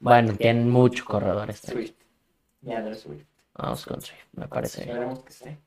Bueno, 0.00 0.34
tienen 0.36 0.68
muchos 0.68 1.06
corredores. 1.06 1.60
Swift. 1.60 1.94
Andrew 2.66 2.94
Swift. 2.94 3.26
Vamos 3.54 3.86
con 3.86 4.00
Swift, 4.00 4.26
me 4.32 4.48
parece. 4.48 4.80
Esperemos 4.82 5.20
que 5.20 5.30
esté. 5.30 5.58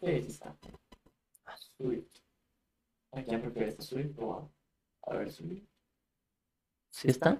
Sí, 0.00 0.22
sí 0.22 0.30
está. 0.30 0.54
Swift. 1.76 2.06
¿A 3.12 3.22
quién 3.22 3.40
prefieres? 3.42 3.78
¿A 3.78 3.82
Swift 3.82 4.18
o 4.18 4.50
a, 5.06 5.10
a 5.12 5.16
ver 5.18 5.30
Swift? 5.30 5.62
¿Sí 6.94 7.08
está? 7.10 7.36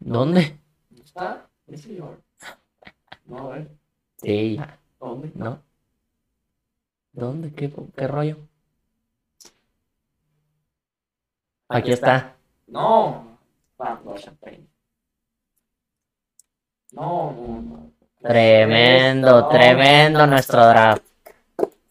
¿Dónde? 0.00 0.58
¿No 0.90 1.04
está? 1.04 1.48
¿Es 1.68 1.82
señor? 1.82 2.20
No, 3.26 3.52
a 3.52 3.54
ver. 3.54 3.70
Sí. 4.16 4.58
¿Dónde? 4.98 5.30
¿no? 5.36 5.62
¿Dónde? 7.12 7.54
¿Qué, 7.54 7.72
qué 7.96 8.08
rollo? 8.08 8.38
Aquí 11.68 11.92
está. 11.92 12.34
No. 12.66 13.38
Vamos, 13.78 14.20
Champagne. 14.20 14.66
No, 16.90 17.32
no, 17.32 17.62
no. 17.62 17.92
Tremendo, 18.20 19.48
tremendo 19.48 20.26
nuestro 20.26 20.66
draft. 20.66 21.09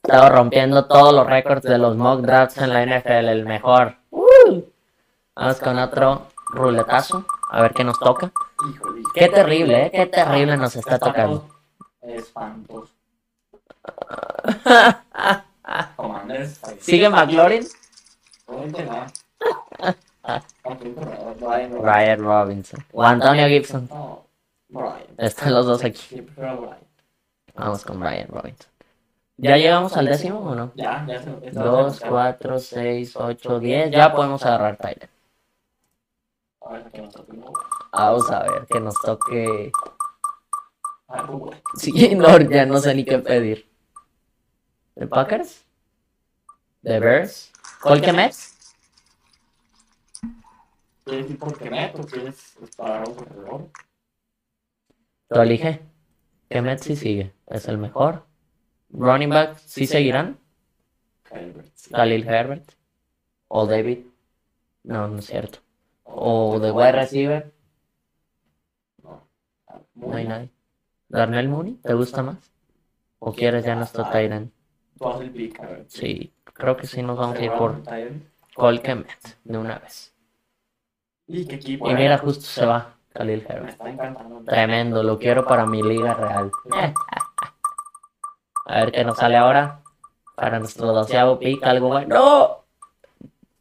Estaba 0.09 0.29
rompiendo 0.29 0.85
todos 0.85 1.13
los 1.13 1.27
récords 1.27 1.61
de 1.61 1.77
los 1.77 1.95
mock 1.95 2.21
drafts 2.21 2.57
en 2.57 2.73
la 2.73 2.83
NFL, 2.83 3.29
el 3.29 3.45
mejor. 3.45 3.95
¡Uh! 4.09 4.63
Vamos 5.35 5.59
con 5.59 5.77
otro 5.77 6.23
ruletazo, 6.49 7.25
a 7.51 7.61
ver 7.61 7.75
qué 7.75 7.83
nos 7.83 7.99
toca. 7.99 8.31
Híjole. 8.67 9.03
Qué 9.13 9.29
terrible, 9.29 9.85
¿eh? 9.85 9.91
Qué 9.91 10.07
terrible 10.07 10.57
nos 10.57 10.75
está 10.75 10.97
tocando. 10.97 11.47
Commanders. 15.95 16.59
¿Sigue 16.79 17.07
McLaurin? 17.07 17.67
Brian 18.47 19.03
Robinson. 21.39 21.83
Ryan 21.83 22.19
Robinson. 22.19 22.85
O 22.93 23.03
Antonio 23.03 23.47
Gibson. 23.47 23.87
Brian. 24.69 25.05
Están 25.19 25.53
los 25.53 25.67
dos 25.67 25.83
aquí. 25.83 26.19
Brian. 26.35 26.79
Vamos 27.53 27.85
con 27.85 28.01
Ryan 28.01 28.27
Robinson. 28.29 28.78
¿Ya 29.41 29.55
llegamos 29.57 29.95
al 29.95 30.05
décimo 30.05 30.39
o 30.39 30.53
no? 30.55 30.71
Ya, 30.75 31.05
ya 31.07 31.23
se 31.23 31.29
esta 31.47 31.63
va 31.63 31.79
a 31.79 31.83
2, 31.83 31.95
ser- 31.97 32.09
4, 32.09 32.59
6, 32.59 33.15
8, 33.15 33.59
10. 33.59 33.91
Ya 33.91 34.13
podemos 34.13 34.45
agarrar 34.45 34.77
Tyler. 34.77 35.09
A 36.61 36.73
ver, 36.73 36.91
que 36.91 37.01
nos 37.01 37.13
toque. 37.13 37.37
Vamos 37.93 38.31
a 38.31 38.43
ver 38.43 38.65
que 38.67 38.79
nos 38.81 38.95
toque. 39.01 39.71
A 41.07 41.21
ver, 41.21 41.25
Google. 41.27 41.61
Sí, 41.75 41.91
no, 42.15 42.37
ya 42.41 42.65
no 42.65 42.79
sé 42.79 42.93
ni 42.93 43.05
qué 43.05 43.19
pedir. 43.19 43.69
¿De 44.95 45.07
Packers? 45.07 45.63
¿De 46.81 46.99
Bears? 46.99 47.51
¿Colque 47.81 48.11
Mets? 48.11 48.73
¿Quieres 51.05 51.29
ir 51.31 51.39
por 51.39 51.57
Kemet 51.57 51.97
o 51.97 52.03
quieres 52.05 52.57
disparar 52.59 53.03
a 53.05 53.09
un 53.09 53.15
corredor? 53.15 53.69
Tú 55.29 55.39
elige. 55.41 55.81
¿Qué 56.49 56.61
Mets 56.61 56.83
sí 56.83 56.95
sigue? 56.97 57.33
Es 57.47 57.67
el 57.69 57.77
mejor. 57.77 58.25
Running 58.91 59.29
back, 59.29 59.57
¿sí 59.57 59.85
seguirán? 59.85 60.37
Herbert. 61.31 61.67
Khalil 61.91 62.27
Herbert. 62.27 62.71
O 63.47 63.65
David. 63.65 63.99
No, 64.83 65.07
no 65.07 65.19
es 65.19 65.25
cierto. 65.25 65.59
O 66.03 66.59
de 66.59 66.71
wide 66.71 66.91
receiver. 66.91 67.53
No. 69.03 69.27
Hay 70.13 70.27
nadie. 70.27 70.49
Darnell 71.07 71.49
Mooney, 71.49 71.75
¿te 71.83 71.93
gusta 71.93 72.21
más? 72.23 72.37
¿O 73.19 73.33
quieres 73.33 73.65
ya 73.65 73.75
nuestro 73.75 74.05
Tyrant? 74.09 74.51
Sí, 75.87 76.33
creo 76.43 76.77
que 76.77 76.87
sí 76.87 77.01
nos 77.01 77.17
vamos 77.17 77.37
a 77.39 77.43
ir 77.43 77.51
por. 77.53 77.81
Colque 78.55 78.95
Mets 78.95 79.37
de 79.43 79.57
una 79.57 79.79
vez. 79.79 80.13
¿Y 81.27 81.45
qué 81.45 81.55
equipo? 81.55 81.89
Y 81.89 81.93
mira, 81.93 82.17
justo 82.17 82.43
se 82.45 82.65
va 82.65 82.95
Khalil 83.13 83.45
Me 83.47 83.55
Herbert. 83.55 83.69
está 83.69 83.89
encantando. 83.89 84.41
Tremendo, 84.43 85.03
lo 85.03 85.17
quiero 85.17 85.45
para 85.45 85.65
mi 85.65 85.81
liga 85.81 86.13
real. 86.13 86.51
A 88.69 88.81
ver 88.81 88.91
qué 88.91 89.03
nos 89.03 89.17
sale 89.17 89.35
ahora. 89.35 89.81
Para 90.35 90.59
nuestro 90.59 90.93
doceavo 90.93 91.39
pick, 91.39 91.63
algo 91.63 91.87
bueno. 91.87 92.15
¡No! 92.15 92.59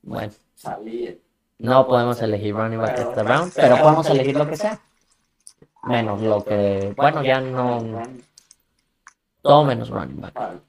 Bueno, 0.02 0.32
no 1.58 1.86
podemos 1.86 2.20
elegir 2.22 2.54
running 2.54 2.78
back 2.78 2.98
este 2.98 3.22
round, 3.22 3.52
pero 3.54 3.78
podemos 3.78 4.08
elegir 4.10 4.36
lo 4.36 4.46
que 4.46 4.56
sea. 4.56 4.78
Menos 5.84 6.20
lo 6.20 6.44
que. 6.44 6.94
Bueno, 6.96 7.22
ya 7.24 7.40
no. 7.40 8.02
Todo 9.40 9.64
menos 9.64 9.88
running 9.88 10.20
back. 10.20 10.60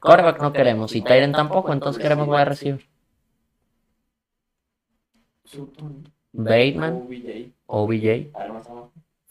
Quarterback 0.00 0.40
no 0.40 0.52
queremos, 0.52 0.94
y 0.94 1.02
Tyren 1.02 1.32
tampoco, 1.32 1.72
entonces 1.72 2.00
queremos 2.00 2.28
wide 2.28 2.44
receiver. 2.44 2.86
Bateman, 6.32 7.08
OBJ. 7.66 8.30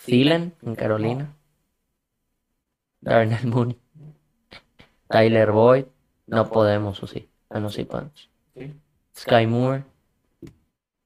Thielen 0.06 0.54
en 0.62 0.76
Carolina, 0.76 1.34
Darnell 3.08 3.48
Mooney, 3.54 3.80
Tyler 5.08 5.52
Boyd, 5.52 5.86
no 6.28 6.50
podemos, 6.50 7.02
o 7.02 7.08
sí, 7.08 7.30
ah, 7.50 7.60
no 7.62 7.70
sí 7.70 7.86
podemos. 7.86 8.30
Sky 9.16 9.48
Moore, 9.48 9.86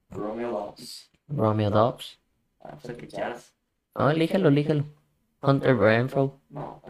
Romeo 0.10 0.52
Dobbs. 0.52 1.12
Romeo 1.28 1.70
Dobbs, 1.70 2.18
Ah, 2.64 2.78
pues 2.82 2.98
no, 3.96 4.10
elígelo, 4.10 4.50
elígelo. 4.50 4.86
Hunter 5.44 5.78
Renfro, 5.78 6.40
No, 6.50 6.82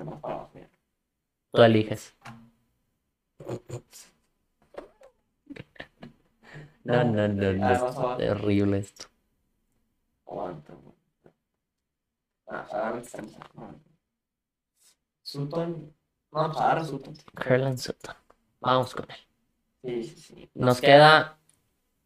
tú 1.51 1.62
eliges. 1.62 2.15
No, 6.84 7.03
no, 7.03 7.27
no, 7.27 7.53
no, 7.53 7.65
Ah, 7.68 7.74
es 7.74 8.18
terrible 8.18 8.80
esto. 8.80 9.06
Aguanta. 10.25 10.74
Ah, 12.48 12.96
está 13.00 13.20
en- 13.20 13.36
ah. 13.58 13.90
Sutton. 15.32 15.94
No, 16.32 16.48
pues 16.48 16.58
ahora 16.58 16.84
Sutton. 16.84 17.14
Curland 17.36 17.78
Sutton, 17.78 18.16
vamos 18.60 18.94
con 18.96 19.06
él. 19.10 19.18
Sí, 19.84 20.04
sí, 20.04 20.22
sí. 20.22 20.50
Nos 20.54 20.80
queda 20.82 21.38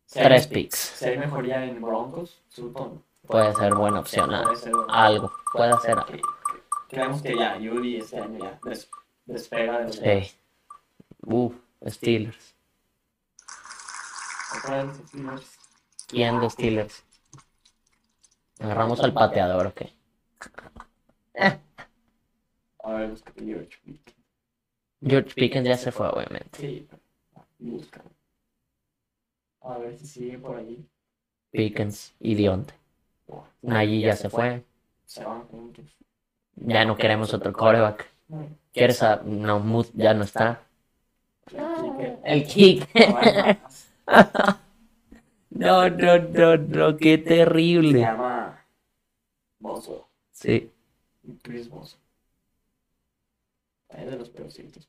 Si 0.05 0.19
hay- 0.19 0.25
tres 0.25 0.47
picks. 0.47 0.75
Si 0.77 1.05
hay 1.05 1.17
mejoría 1.17 1.63
en 1.65 1.81
Broncos, 1.81 2.41
Sutton. 2.49 3.03
Puede 3.27 3.53
ser 3.55 3.73
buena 3.73 3.99
opción, 4.01 4.33
ah, 4.33 4.43
Puede 4.43 4.55
ser 4.57 4.71
bueno. 4.73 4.93
algo, 4.93 5.33
puede 5.51 5.71
hacer 5.71 5.91
algo. 5.97 6.05
Que- 6.05 6.21
Creemos 6.89 7.21
que 7.23 7.35
ya, 7.35 7.57
Yuri 7.57 7.97
este 7.97 8.19
año 8.19 8.39
ya 8.39 8.59
des- 8.63 8.89
despega 9.25 9.79
de 9.79 9.85
los 9.85 9.95
Sí. 9.95 10.31
Uf, 11.23 11.55
Steelers. 11.87 12.55
Otra 14.59 14.83
vez, 14.83 14.97
Steelers. 15.07 15.57
¿Quién 16.07 16.39
de 16.39 16.49
Steelers? 16.51 17.03
Agarramos 18.59 18.99
al 19.01 19.13
pateador, 19.13 19.67
ok. 19.67 19.81
A 21.39 21.57
ver, 22.93 23.09
búscate 23.09 23.43
George 23.45 23.77
Pickens. 23.83 24.15
George 25.01 25.33
Pickens 25.35 25.67
ya 25.69 25.77
se 25.77 25.91
fue, 25.93 26.09
obviamente. 26.09 26.59
Sí, 26.59 26.87
pero 26.89 27.01
búscalo. 27.59 28.09
A 29.61 29.77
ver 29.79 29.97
si 29.97 30.07
sigue 30.07 30.37
por 30.39 30.55
ahí. 30.57 30.87
Pickens 31.51 32.13
y 32.19 32.35
Dionte. 32.35 32.73
Najee 33.63 34.01
ya 34.01 34.15
se 34.15 34.29
fue. 34.29 34.63
Se 35.05 35.23
van 35.23 35.47
juntos. 35.47 35.85
Ya 36.55 36.85
no 36.85 36.97
queremos 36.97 37.33
otro 37.33 37.53
coreback. 37.53 38.07
¿Quieres 38.73 39.01
a.? 39.03 39.21
No, 39.25 39.59
Mood 39.59 39.87
ya 39.93 40.13
no 40.13 40.23
está. 40.23 40.61
El 42.23 42.45
kick. 42.47 42.87
Ah, 42.95 43.55
No, 45.49 45.89
no, 45.89 46.17
no, 46.19 46.57
no, 46.57 46.97
qué 46.97 47.17
Se 47.17 47.23
terrible. 47.29 47.99
llama 47.99 48.65
Bozo. 49.59 50.09
Sí. 50.31 50.71
Chris 51.43 51.69
Bozo. 51.69 51.97
Es 53.97 54.11
de 54.11 54.17
los 54.17 54.29
peorcitos. 54.29 54.87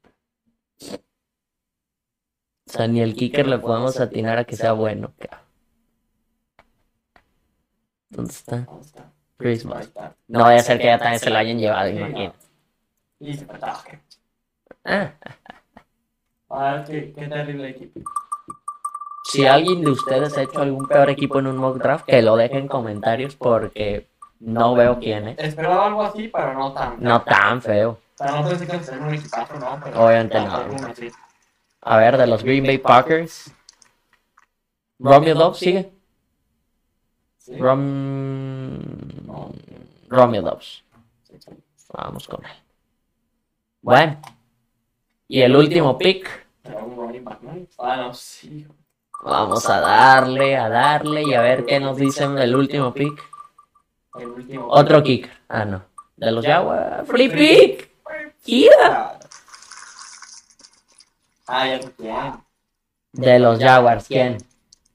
O 2.68 2.70
sea, 2.72 2.88
ni 2.88 3.00
el 3.00 3.14
kicker 3.14 3.46
le 3.46 3.58
podemos 3.58 4.00
atinar 4.00 4.38
a 4.38 4.44
que 4.44 4.56
sea 4.56 4.72
bueno. 4.72 5.12
¿Dónde 8.08 8.32
está? 8.32 8.58
¿Dónde 8.60 8.86
está? 8.86 9.12
Chris 9.38 9.64
Ahí 9.64 9.68
Moss. 9.70 9.80
está. 9.86 10.16
No 10.28 10.40
vaya 10.40 10.60
a 10.60 10.62
ser 10.62 10.78
que 10.78 10.86
ya 10.86 10.98
también 10.98 11.20
se 11.20 11.30
lo 11.30 11.36
hayan 11.38 11.58
llevado, 11.58 11.90
imagínate. 11.90 12.36
Ah, 14.84 15.12
A 16.48 16.72
ver, 16.74 16.84
qué, 16.84 17.12
qué 17.12 17.26
terrible 17.26 17.70
equipo. 17.70 18.00
si 19.24 19.46
alguien 19.46 19.82
de 19.82 19.90
ustedes 19.90 20.36
ha 20.38 20.42
hecho 20.42 20.60
algún 20.60 20.86
peor 20.86 21.10
equipo 21.10 21.38
en 21.40 21.48
un 21.48 21.56
mock 21.56 21.78
draft, 21.78 22.06
que 22.06 22.22
lo 22.22 22.36
dejen 22.36 22.58
en 22.58 22.68
comentarios 22.68 23.34
porque 23.34 24.06
no 24.38 24.74
veo 24.74 24.98
quién 25.00 25.28
es. 25.28 25.38
Esperaba 25.38 25.86
algo 25.86 26.02
así, 26.02 26.28
pero 26.28 26.54
no 26.54 26.72
tan. 26.72 27.02
No 27.02 27.22
tan 27.22 27.60
feo. 27.60 27.98
No 28.18 28.48
pensé 28.48 28.66
que 28.66 28.96
un 28.96 29.14
equipazo, 29.14 29.58
¿no? 29.58 29.80
Pero 29.82 30.04
Obviamente 30.04 30.40
no. 30.40 30.64
A 31.82 31.96
ver, 31.98 32.16
de 32.16 32.26
los 32.26 32.42
Green 32.42 32.64
Bay 32.64 32.78
Packers. 32.78 33.52
Romeo 34.98 35.34
Dobbs 35.34 35.58
sigue. 35.58 35.92
Sí. 37.36 37.56
Rom... 37.58 38.78
No. 39.26 39.52
Romeo 40.08 40.42
Dobbs. 40.42 40.82
Vamos 41.92 42.26
con 42.26 42.44
él. 42.44 42.50
Bueno. 43.82 44.20
Y 45.28 45.42
el 45.42 45.54
último 45.54 45.98
pick. 45.98 46.46
Vamos 49.22 49.68
a 49.68 49.80
darle, 49.80 50.56
a 50.56 50.68
darle 50.68 51.22
y 51.22 51.34
a 51.34 51.42
ver 51.42 51.66
qué 51.66 51.78
nos 51.78 51.96
dicen 51.96 52.34
del 52.34 52.56
último 52.56 52.92
pick. 52.94 53.22
El 54.18 54.28
último. 54.28 54.66
Otro 54.68 55.02
kicker. 55.02 55.30
Ah, 55.48 55.64
no. 55.64 55.84
De 56.16 56.32
los 56.32 56.44
Jaguars. 56.44 57.06
Free 57.06 57.28
pick. 57.28 57.85
Kira. 58.46 59.18
Ah, 61.48 61.66
ya 61.66 61.82
sé 61.82 61.92
quién. 61.96 62.32
De 63.12 63.38
los 63.38 63.58
Jaguars. 63.58 64.06
¿Quién? 64.06 64.38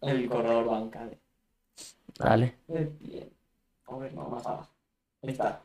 El 0.02 0.28
corredor 0.30 0.66
banca 0.66 1.06
de. 1.06 1.18
Dale. 2.18 2.56
A 3.88 3.96
ver, 3.98 4.14
no, 4.14 4.24
más 4.30 4.46
abajo. 4.46 4.68
Ahí 5.24 5.30
está. 5.32 5.62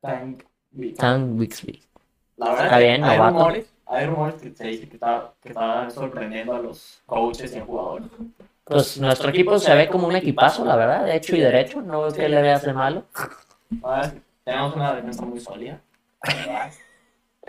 Tank 0.00 0.42
Big. 0.70 0.96
Tan 0.96 1.38
Bixby. 1.38 1.82
La 2.36 2.50
verdad 2.50 2.64
Está 2.66 2.78
que 2.78 2.84
bien, 2.84 3.04
hay 3.04 3.16
novato. 3.18 3.38
rumores, 3.38 3.66
hay 3.86 4.06
rumores 4.06 4.34
que 4.42 4.50
se 4.54 4.64
dice 4.66 4.88
que 4.88 4.94
está, 4.94 5.32
que 5.40 5.48
está 5.50 5.88
sorprendiendo 5.90 6.54
a 6.56 6.58
los 6.58 7.00
coaches 7.06 7.54
y 7.54 7.58
a 7.58 7.64
jugadores. 7.64 8.08
Pues 8.64 8.98
nuestro 8.98 9.28
equipo 9.28 9.58
se 9.58 9.74
ve 9.74 9.88
como 9.88 10.08
un 10.08 10.16
equipazo, 10.16 10.64
la 10.64 10.76
verdad. 10.76 11.04
De 11.04 11.16
hecho 11.16 11.36
y 11.36 11.40
derecho. 11.40 11.80
No 11.82 12.00
veo 12.02 12.12
que 12.12 12.28
le 12.28 12.42
veas 12.42 12.62
de 12.62 12.72
malo. 12.72 13.04
A 13.82 14.00
ver, 14.00 14.22
tenemos 14.44 14.74
una 14.74 14.94
defensa 14.94 15.24
muy 15.24 15.38
sólida. 15.40 15.80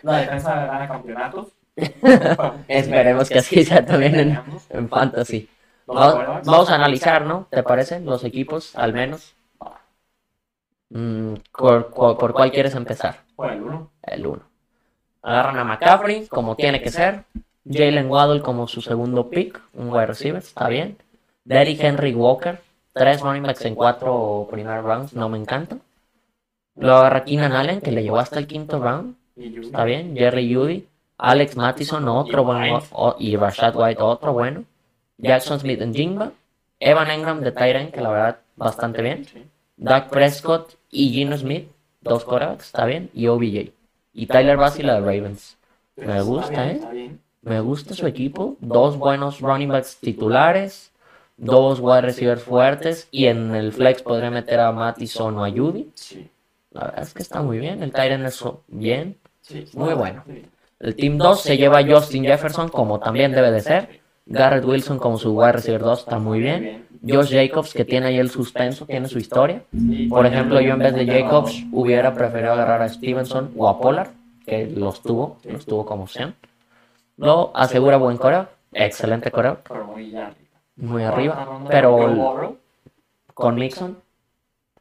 La 0.02 0.18
defensa 0.20 0.66
gana 0.66 0.88
campeonatos. 0.88 1.48
Esperemos 2.68 3.30
que 3.30 3.40
así 3.40 3.64
sea 3.66 3.86
también 3.86 4.16
en, 4.16 4.40
en 4.70 4.90
Fantasy. 4.90 5.50
Vamos, 5.88 6.70
a 6.70 6.76
analizar, 6.76 7.26
¿no? 7.26 7.48
¿Te 7.50 7.64
parece? 7.64 8.00
Los 8.00 8.24
equipos, 8.24 8.76
al 8.76 8.94
menos. 8.94 9.34
Mm, 10.90 11.36
¿por, 11.52 11.88
por- 11.94 12.18
por 12.18 12.34
cuál 12.34 12.52
quieres 12.52 12.76
empezar? 12.76 13.24
Por 13.36 13.52
el 13.52 13.62
uno. 13.62 13.92
El 14.04 14.28
1. 14.28 14.42
Agarran 15.24 15.58
a 15.58 15.64
McCaffrey, 15.64 16.28
como 16.28 16.56
tiene 16.56 16.82
que 16.82 16.92
ser. 16.92 17.24
Jalen 17.68 18.10
Waddle 18.10 18.42
como 18.42 18.68
su 18.68 18.82
segundo 18.82 19.30
pick, 19.30 19.60
un 19.74 19.90
wide 19.90 20.06
receiver, 20.06 20.38
está 20.42 20.68
bien. 20.68 20.98
Derrick 21.44 21.82
Henry 21.84 22.14
Walker, 22.14 22.62
tres 22.94 23.22
running 23.22 23.42
backs 23.44 23.66
en 23.66 23.74
cuatro 23.76 24.48
primer 24.52 24.84
rounds, 24.84 25.14
no 25.14 25.30
me 25.30 25.40
encanta. 25.40 25.78
Luego 26.76 26.98
agarra 26.98 27.24
Keenan 27.24 27.54
Allen, 27.54 27.82
que 27.82 27.92
le 27.92 28.04
llevó 28.04 28.18
hasta 28.18 28.40
el 28.40 28.48
quinto 28.48 28.80
round, 28.80 29.16
está 29.38 29.84
bien. 29.86 30.16
Jerry 30.16 30.54
Judy, 30.54 30.88
Alex 31.18 31.56
Mattison, 31.56 32.08
otro 32.08 32.44
bueno, 32.44 32.82
y 33.20 33.36
Rashad 33.38 33.76
White, 33.76 34.02
otro 34.02 34.34
bueno. 34.34 34.64
Jackson 35.18 35.60
Smith 35.60 35.82
en 35.82 35.94
Jingba, 35.94 36.32
Evan 36.80 37.10
Engram 37.10 37.40
de 37.42 37.52
Tyrant, 37.52 37.92
que 37.92 38.02
la 38.02 38.10
verdad 38.10 38.38
bastante 38.56 39.02
bien. 39.02 39.26
Dak 39.78 40.10
Prescott 40.10 40.76
y 40.92 41.10
Gino 41.10 41.38
Smith, 41.38 41.70
dos 42.02 42.26
quarterbacks, 42.26 42.66
está 42.66 42.86
bien. 42.86 43.10
Y 43.14 43.28
OBJ. 43.28 43.72
Y 44.14 44.28
Tyler 44.28 44.58
Bassey, 44.58 44.84
la 44.84 44.96
de 44.96 45.00
Ravens. 45.02 45.58
Me 45.96 46.22
gusta, 46.22 46.72
¿eh? 46.72 47.16
Me 47.42 47.60
gusta 47.60 47.94
su 47.94 48.08
equipo. 48.08 48.58
Dos 48.60 48.98
buenos 48.98 49.40
running 49.40 49.70
backs 49.70 49.98
titulares. 49.98 50.92
Dos 51.38 51.80
wide 51.80 52.02
receivers 52.02 52.44
fuertes. 52.44 53.08
Y 53.12 53.26
en 53.26 53.54
el 53.56 53.72
flex 53.74 54.02
podría 54.02 54.32
meter 54.32 54.60
a 54.60 54.72
Mattison 54.72 55.38
o 55.38 55.46
a 55.46 55.52
Judy. 55.52 55.90
Sí. 55.94 56.30
La 56.76 56.88
verdad 56.88 57.04
es 57.04 57.14
que 57.14 57.24
está 57.24 57.42
muy 57.42 57.58
bien. 57.58 57.82
El 57.82 57.94
Tyrant 57.94 58.26
es 58.26 58.44
bien. 58.68 59.18
Sí. 59.42 59.66
Muy 59.74 59.94
bueno. 59.94 60.26
El 60.80 60.96
Team 60.98 61.18
2 61.18 61.42
se 61.42 61.56
lleva 61.58 61.80
a 61.80 61.88
Justin 61.88 62.26
Jefferson 62.26 62.68
como 62.68 63.00
también 63.00 63.32
debe 63.32 63.50
de 63.50 63.62
ser. 63.62 64.02
Garrett 64.26 64.66
Wilson 64.66 65.00
como 65.00 65.18
su 65.18 65.32
wide 65.32 65.54
receiver 65.54 65.82
2 65.82 66.00
está 66.00 66.20
muy 66.20 66.40
bien. 66.40 66.86
Josh 67.08 67.32
Jacobs 67.32 67.74
que 67.74 67.86
tiene 67.86 68.08
ahí 68.08 68.18
el 68.18 68.30
suspenso, 68.30 68.86
tiene 68.86 69.08
su 69.08 69.20
historia. 69.20 69.64
Por 70.10 70.26
ejemplo, 70.26 70.60
yo 70.60 70.74
en 70.74 70.80
vez 70.80 70.96
de 70.96 71.06
Jacobs 71.06 71.64
hubiera 71.72 72.14
preferido 72.14 72.52
agarrar 72.52 72.82
a 72.82 72.90
Stevenson 72.90 73.54
o 73.56 73.70
a 73.70 73.80
Pollard, 73.80 74.10
que 74.46 74.66
los 74.66 75.02
tuvo, 75.02 75.38
los 75.46 75.66
tuvo 75.66 75.86
como 75.86 76.04
opción. 76.04 76.36
Lo 77.16 77.56
asegura 77.56 77.96
buen 77.96 78.18
coreo, 78.18 78.50
excelente 78.74 79.32
coreo, 79.32 79.60
muy 80.76 81.04
arriba. 81.04 81.64
Pero 81.70 82.58
con 83.34 83.56
Mixon, 83.56 83.98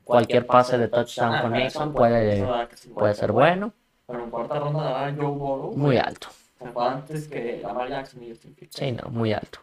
cualquier 0.04 0.46
pase 0.46 0.78
de 0.78 0.88
touchdown 0.88 1.40
con 1.40 1.52
Mixon 1.52 1.92
puede, 1.92 2.46
puede 2.94 3.14
ser 3.14 3.32
bueno, 3.32 3.72
Pero 4.06 4.24
en 4.24 4.30
cuarta 4.30 4.58
ronda 4.58 4.82
dar 4.82 5.16
Joe 5.16 5.26
Burrow. 5.26 5.72
muy 5.76 5.96
alto. 5.96 6.28
Se 6.58 6.68
fue 6.70 6.86
antes 6.86 7.28
que 7.28 7.60
Lamar 7.62 7.88
Jackson 7.88 8.22
y 8.22 8.30
Justin 8.30 8.54
Fields. 8.54 8.76
Sí, 8.76 8.92
no, 8.92 9.10
muy 9.10 9.32
alto. 9.32 9.58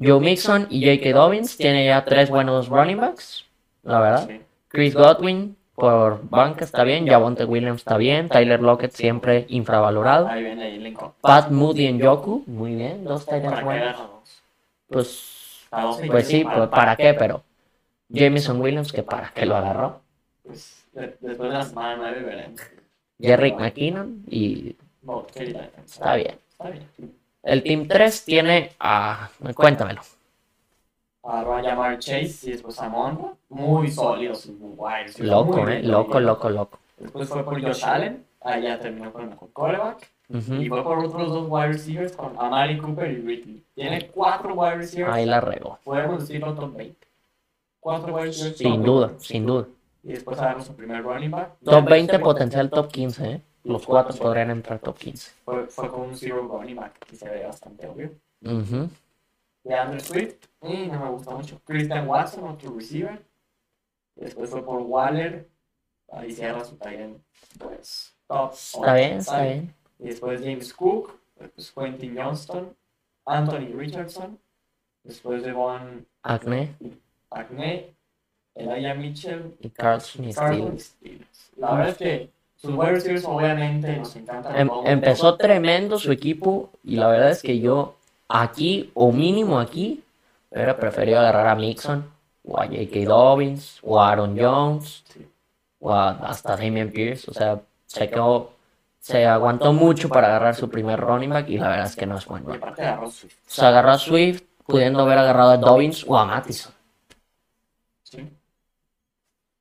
Joe 0.00 0.20
Mixon 0.20 0.66
y 0.70 0.84
J.K. 0.84 1.18
Dobbins 1.18 1.56
tienen 1.56 1.86
ya 1.86 2.04
tres 2.04 2.30
buenos 2.30 2.68
running 2.68 3.00
backs, 3.00 3.44
la 3.82 4.00
verdad. 4.00 4.28
Chris 4.68 4.94
Godwin 4.94 5.56
por 5.74 6.28
banca 6.28 6.64
está 6.64 6.82
bien, 6.82 7.06
Javonte 7.06 7.44
Williams 7.44 7.82
está 7.82 7.96
bien, 7.96 8.28
Tyler 8.28 8.60
Lockett 8.60 8.92
siempre 8.92 9.46
infravalorado. 9.48 10.28
Pat 11.20 11.50
Moody 11.50 11.86
en 11.86 11.98
Yoku, 11.98 12.42
muy 12.46 12.74
bien, 12.74 13.04
dos 13.04 13.24
¿Para 13.24 13.40
Titans 13.40 13.64
buenos. 13.64 13.96
Pues, 14.88 15.66
pues 16.08 16.26
sí, 16.26 16.44
pues 16.44 16.68
para 16.68 16.96
qué, 16.96 17.14
pero 17.14 17.42
Jameson 18.08 18.60
Williams, 18.60 18.92
que 18.92 19.02
para 19.02 19.30
qué 19.34 19.46
lo 19.46 19.56
agarró. 19.56 20.00
Pues 20.42 20.86
de- 20.92 21.16
después 21.20 21.50
de 21.50 21.58
la 21.58 21.62
semana 21.62 21.96
9 21.96 22.22
veremos. 22.22 22.60
Jerry 23.20 23.52
McKinnon 23.52 24.24
y 24.28 24.76
No, 25.02 25.26
está 25.26 26.14
bien. 26.14 26.38
Está 26.50 26.70
bien. 26.70 26.88
El 27.42 27.62
Team 27.62 27.88
3 27.88 28.24
tiene 28.24 28.72
a... 28.78 29.30
Cuéntamelo. 29.54 30.00
A 31.24 31.60
llamar 31.60 31.98
Chase 31.98 32.48
y 32.48 32.52
después 32.52 32.78
a 32.80 32.88
Monroe. 32.88 33.32
Muy 33.50 33.90
sólidos. 33.90 34.46
Muy. 34.46 34.78
Loco, 35.18 35.62
Muy 35.62 35.72
eh, 35.72 35.82
loco, 35.82 36.20
loco, 36.20 36.48
loco. 36.48 36.78
Después 36.96 37.28
fue 37.28 37.44
por 37.44 37.60
Josh 37.60 37.84
Allen. 37.84 38.24
Ahí 38.40 38.62
ya 38.62 38.78
terminó 38.78 39.12
con 39.12 39.22
el 39.22 39.28
mejor 39.30 39.50
quarterback. 39.52 40.10
Y 40.30 40.68
fue 40.68 40.82
por 40.82 40.98
otros 40.98 41.28
dos 41.28 41.46
wide 41.48 41.68
receivers 41.68 42.12
con 42.12 42.34
Amari 42.38 42.78
Cooper 42.78 43.10
y 43.10 43.16
Ridley. 43.16 43.62
Tiene 43.74 44.08
cuatro 44.08 44.54
wide 44.54 44.76
receivers. 44.76 45.14
Ahí 45.14 45.26
la 45.26 45.40
regó. 45.40 45.78
Podemos 45.84 46.20
decirlo 46.20 46.54
top 46.54 46.76
20. 46.76 46.97
Cuatro 47.80 48.14
wide 48.14 48.26
receivers. 48.26 48.58
Sin 48.58 48.82
duda, 48.82 49.06
20. 49.08 49.24
sin 49.24 49.46
duda. 49.46 49.66
Y 50.02 50.12
después 50.12 50.38
agarró 50.38 50.62
su 50.62 50.74
primer 50.74 51.02
running 51.02 51.30
back. 51.30 51.58
Top 51.64 51.84
20 51.88 52.18
potencial 52.18 52.70
top 52.70 52.90
15, 52.90 53.30
¿eh? 53.30 53.42
Los 53.64 53.84
cuatro 53.84 54.16
podrían 54.16 54.50
entrar 54.50 54.78
top 54.78 54.96
15. 54.96 55.32
Fue, 55.44 55.66
fue 55.66 55.88
con 55.90 56.00
un 56.02 56.16
zero 56.16 56.48
running 56.48 56.76
back 56.76 56.98
que 57.06 57.16
se 57.16 57.28
ve 57.28 57.44
bastante 57.44 57.86
obvio. 57.86 58.12
Ujú. 58.42 58.88
De 59.64 59.74
Andrew 59.74 60.00
Swift, 60.00 60.46
y 60.62 60.86
no 60.86 61.00
me 61.00 61.10
gusta 61.10 61.32
mucho. 61.34 61.60
Christian 61.64 62.08
Watson, 62.08 62.44
otro 62.48 62.74
receiver. 62.74 63.22
Después 64.14 64.48
fue 64.50 64.64
por 64.64 64.80
Waller. 64.82 65.48
Ahí 66.10 66.32
cierra 66.32 66.64
su 66.64 66.76
tight 66.76 67.18
Pues, 67.58 68.16
top. 68.26 68.52
Está 68.52 68.94
bien, 68.94 69.18
está 69.18 69.42
bien. 69.42 69.74
Y 69.98 70.08
después 70.08 70.40
James 70.40 70.72
Cook. 70.72 71.12
Después 71.56 71.90
Quentin 71.90 72.16
Johnston. 72.16 72.74
Anthony 73.26 73.74
Richardson. 73.76 74.38
Después 75.04 75.42
de 75.42 75.52
Von 75.52 76.06
Acne 76.22 76.74
Acne. 77.30 77.94
Elijah 78.54 78.94
Mitchell. 78.94 79.54
y 79.60 79.68
Steelers. 80.32 80.82
Steelers. 80.84 81.52
La 81.56 81.70
verdad 81.74 81.88
es 81.90 81.96
que 81.96 82.30
sus 82.56 82.76
receivers 82.76 83.24
obviamente 83.24 83.96
nos 83.96 84.16
encantan. 84.16 84.56
Em- 84.56 84.70
empezó 84.84 85.36
tremendo 85.36 85.98
su 85.98 86.10
equipo 86.10 86.70
y 86.82 86.96
la 86.96 87.06
verdad 87.08 87.30
es 87.30 87.42
que 87.42 87.60
yo 87.60 87.94
aquí, 88.28 88.90
o 88.94 89.12
mínimo 89.12 89.60
aquí, 89.60 90.02
hubiera 90.50 90.76
preferido 90.76 91.20
agarrar 91.20 91.46
a 91.46 91.54
Mixon, 91.54 92.10
o 92.44 92.58
a 92.60 92.66
J.K. 92.66 93.04
Dobbins, 93.04 93.78
o 93.82 94.00
a 94.00 94.10
Aaron 94.10 94.36
Jones, 94.36 95.04
Sí. 95.12 95.24
o 95.78 95.92
a- 95.92 96.10
hasta 96.10 96.56
Damian 96.56 96.90
Pierce. 96.90 97.30
O 97.30 97.34
sea, 97.34 97.60
se 97.86 98.08
quedó, 98.10 98.50
se 98.98 99.24
aguantó 99.24 99.72
mucho 99.72 100.08
para 100.08 100.26
agarrar 100.28 100.56
su 100.56 100.68
primer 100.68 100.98
running 100.98 101.30
back 101.30 101.48
y 101.48 101.58
la 101.58 101.68
verdad 101.68 101.86
es 101.86 101.94
que 101.94 102.06
no 102.06 102.16
es 102.16 102.26
bueno. 102.26 102.46
Sea, 103.46 103.68
agarró 103.68 103.90
a 103.92 103.98
Swift, 103.98 104.42
pudiendo 104.66 105.00
haber 105.02 105.18
agarrado 105.18 105.50
a 105.52 105.56
Dobbins 105.58 106.04
o 106.08 106.18
a 106.18 106.24
Mattison. 106.24 106.72
Sí. 108.10 108.30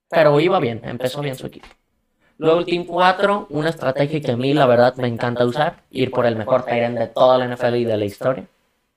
Pero 0.09 0.39
iba 0.39 0.59
bien, 0.59 0.81
empezó 0.83 1.21
bien 1.21 1.35
su 1.35 1.47
equipo. 1.47 1.67
Luego 2.37 2.59
el 2.59 2.65
Team 2.65 2.85
4, 2.85 3.47
una 3.49 3.69
estrategia 3.69 4.21
que 4.21 4.31
a 4.31 4.37
mí 4.37 4.53
la 4.53 4.67
verdad 4.67 4.95
me 4.95 5.07
encanta 5.07 5.45
usar, 5.45 5.83
ir 5.89 6.11
por 6.11 6.25
el 6.25 6.35
mejor 6.35 6.63
Tyrant 6.63 6.97
de 6.97 7.07
toda 7.07 7.37
la 7.37 7.45
NFL 7.45 7.75
y 7.75 7.83
de 7.83 7.97
la 7.97 8.05
historia. 8.05 8.47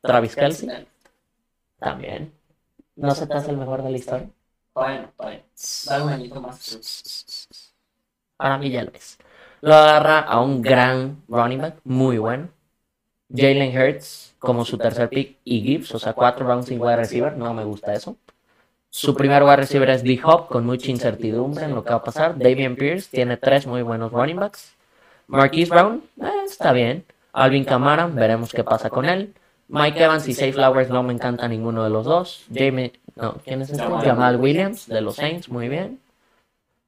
Travis 0.03 0.37
Kelsey, 0.37 0.87
también. 1.79 2.33
¿No 2.97 3.15
se 3.15 3.27
te 3.27 3.35
hace 3.35 3.51
el 3.51 3.57
mejor 3.57 3.83
de 3.83 3.91
la 3.91 3.97
historia? 3.97 4.31
Bueno, 4.75 5.11
bien. 5.25 5.43
Dale 5.87 6.05
un 6.05 6.11
añito 6.11 6.41
más. 6.41 7.49
Para 8.37 8.59
mí 8.59 8.71
ya 8.71 8.85
lo 8.85 8.93
es. 8.93 9.19
Lo 9.63 9.75
agarra 9.75 10.21
a 10.21 10.41
un 10.41 10.63
gran 10.63 11.23
running 11.29 11.61
back, 11.61 11.81
muy 11.85 12.19
bueno. 12.19 12.49
Jalen 13.35 13.77
Hurts 13.77 14.35
como 14.39 14.65
su 14.65 14.77
tercer 14.77 15.09
pick 15.09 15.39
y 15.45 15.61
Gibbs, 15.61 15.95
o 15.95 15.99
sea, 15.99 16.13
cuatro 16.13 16.47
rounds 16.47 16.67
sin 16.67 16.81
wide 16.81 16.97
receiver, 16.97 17.37
no 17.37 17.55
me 17.55 17.65
gusta 17.65 17.95
eso. 17.95 18.17
Su 18.91 19.15
primer 19.15 19.45
wide 19.45 19.57
receiver 19.57 19.89
es 19.91 20.03
D-Hop, 20.03 20.49
con 20.49 20.67
mucha 20.67 20.91
incertidumbre 20.91 21.65
en 21.65 21.75
lo 21.75 21.85
que 21.85 21.91
va 21.91 21.97
a 21.97 22.03
pasar. 22.03 22.37
Davian 22.37 22.75
Pierce 22.75 23.09
tiene 23.09 23.37
tres 23.37 23.67
muy 23.67 23.83
buenos 23.83 24.11
running 24.11 24.37
backs. 24.37 24.75
Marquise 25.29 25.71
Brown, 25.71 26.03
eh, 26.21 26.29
está 26.45 26.73
bien. 26.73 27.05
Alvin 27.33 27.65
Kamara, 27.65 28.09
veremos 28.09 28.53
qué 28.53 28.65
pasa 28.65 28.91
con 28.91 29.05
él. 29.05 29.33
Mike 29.69 30.03
Evans 30.03 30.27
y 30.27 30.35
Safe 30.35 30.53
Flowers 30.53 30.91
no 30.91 31.05
me 31.05 31.13
encanta 31.13 31.47
ninguno 31.47 31.85
de 31.85 31.91
los 31.91 32.05
dos. 32.05 32.45
Jamie, 32.53 32.93
no, 33.15 33.35
¿quién 33.45 33.63
es 33.63 33.71
este? 33.71 33.85
Jamal. 33.85 34.37
Williams 34.37 34.89
de 34.89 35.01
los 35.01 35.15
Saints, 35.15 35.49
muy 35.49 35.69
bien. 35.69 36.01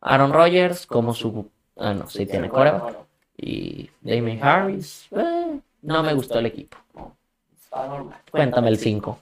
Aaron 0.01 0.33
Rodgers 0.33 0.87
como 0.87 1.15
su, 1.15 1.49
ah 1.77 1.95
no, 1.95 2.11
sí 2.11 2.27
tiene 2.27 2.49
coreback. 2.49 2.97
Y 3.37 3.89
Damien 4.01 4.43
Harris, 4.43 5.07
eh, 5.13 5.61
no 5.83 6.03
me 6.03 6.13
gustó 6.15 6.41
el 6.41 6.47
equipo. 6.47 6.77
Cuéntame 8.33 8.69
el 8.69 8.79
5. 8.79 9.19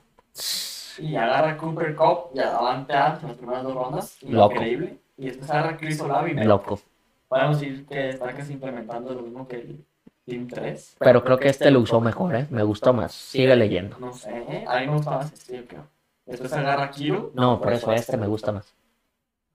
Y 1.01 1.17
agarra 1.17 1.57
Cooper 1.57 1.95
Cup 1.95 2.31
y 2.35 2.39
Davante 2.39 2.93
Adams 2.93 3.23
en 3.23 3.29
las 3.29 3.39
primeras 3.39 3.63
dos 3.63 3.75
rondas. 3.75 4.23
Loco. 4.23 4.55
Increíble. 4.55 4.99
y 5.17 5.27
después 5.27 5.51
agarra 5.51 5.71
a 5.71 5.77
Chris 5.77 6.01
Olave 6.01 6.45
Loco. 6.45 6.81
Podemos 7.29 7.61
decir 7.61 7.87
que 7.87 8.09
está 8.11 8.33
casi 8.33 8.55
implementando 8.55 9.15
lo 9.15 9.23
mismo 9.23 9.47
que 9.47 9.57
el 9.57 9.85
Team 10.27 10.49
3. 10.49 10.97
Pero 10.99 11.25
creo 11.25 11.39
que 11.39 11.49
este 11.49 11.71
lo 11.71 11.81
usó 11.81 12.01
mejor, 12.01 12.37
¿eh? 12.37 12.47
Me 12.51 12.63
gustó 12.63 12.93
más. 12.93 13.13
Sigue 13.13 13.55
leyendo. 13.57 13.97
No 13.99 14.13
sé, 14.13 14.31
¿eh? 14.49 14.65
a 14.67 14.81
mí 14.81 14.87
me 14.87 14.95
gusta 14.95 15.11
más 15.13 15.33
este, 15.33 15.57
yo 15.59 15.67
creo. 15.67 15.87
Después 16.27 16.53
agarra 16.53 16.85
a 16.85 16.91
Kiro. 16.91 17.33
No, 17.35 17.61
por 17.61 17.73
eso 17.73 17.93
este 17.93 18.17
me 18.17 18.27
gusta 18.27 18.53
más. 18.53 18.75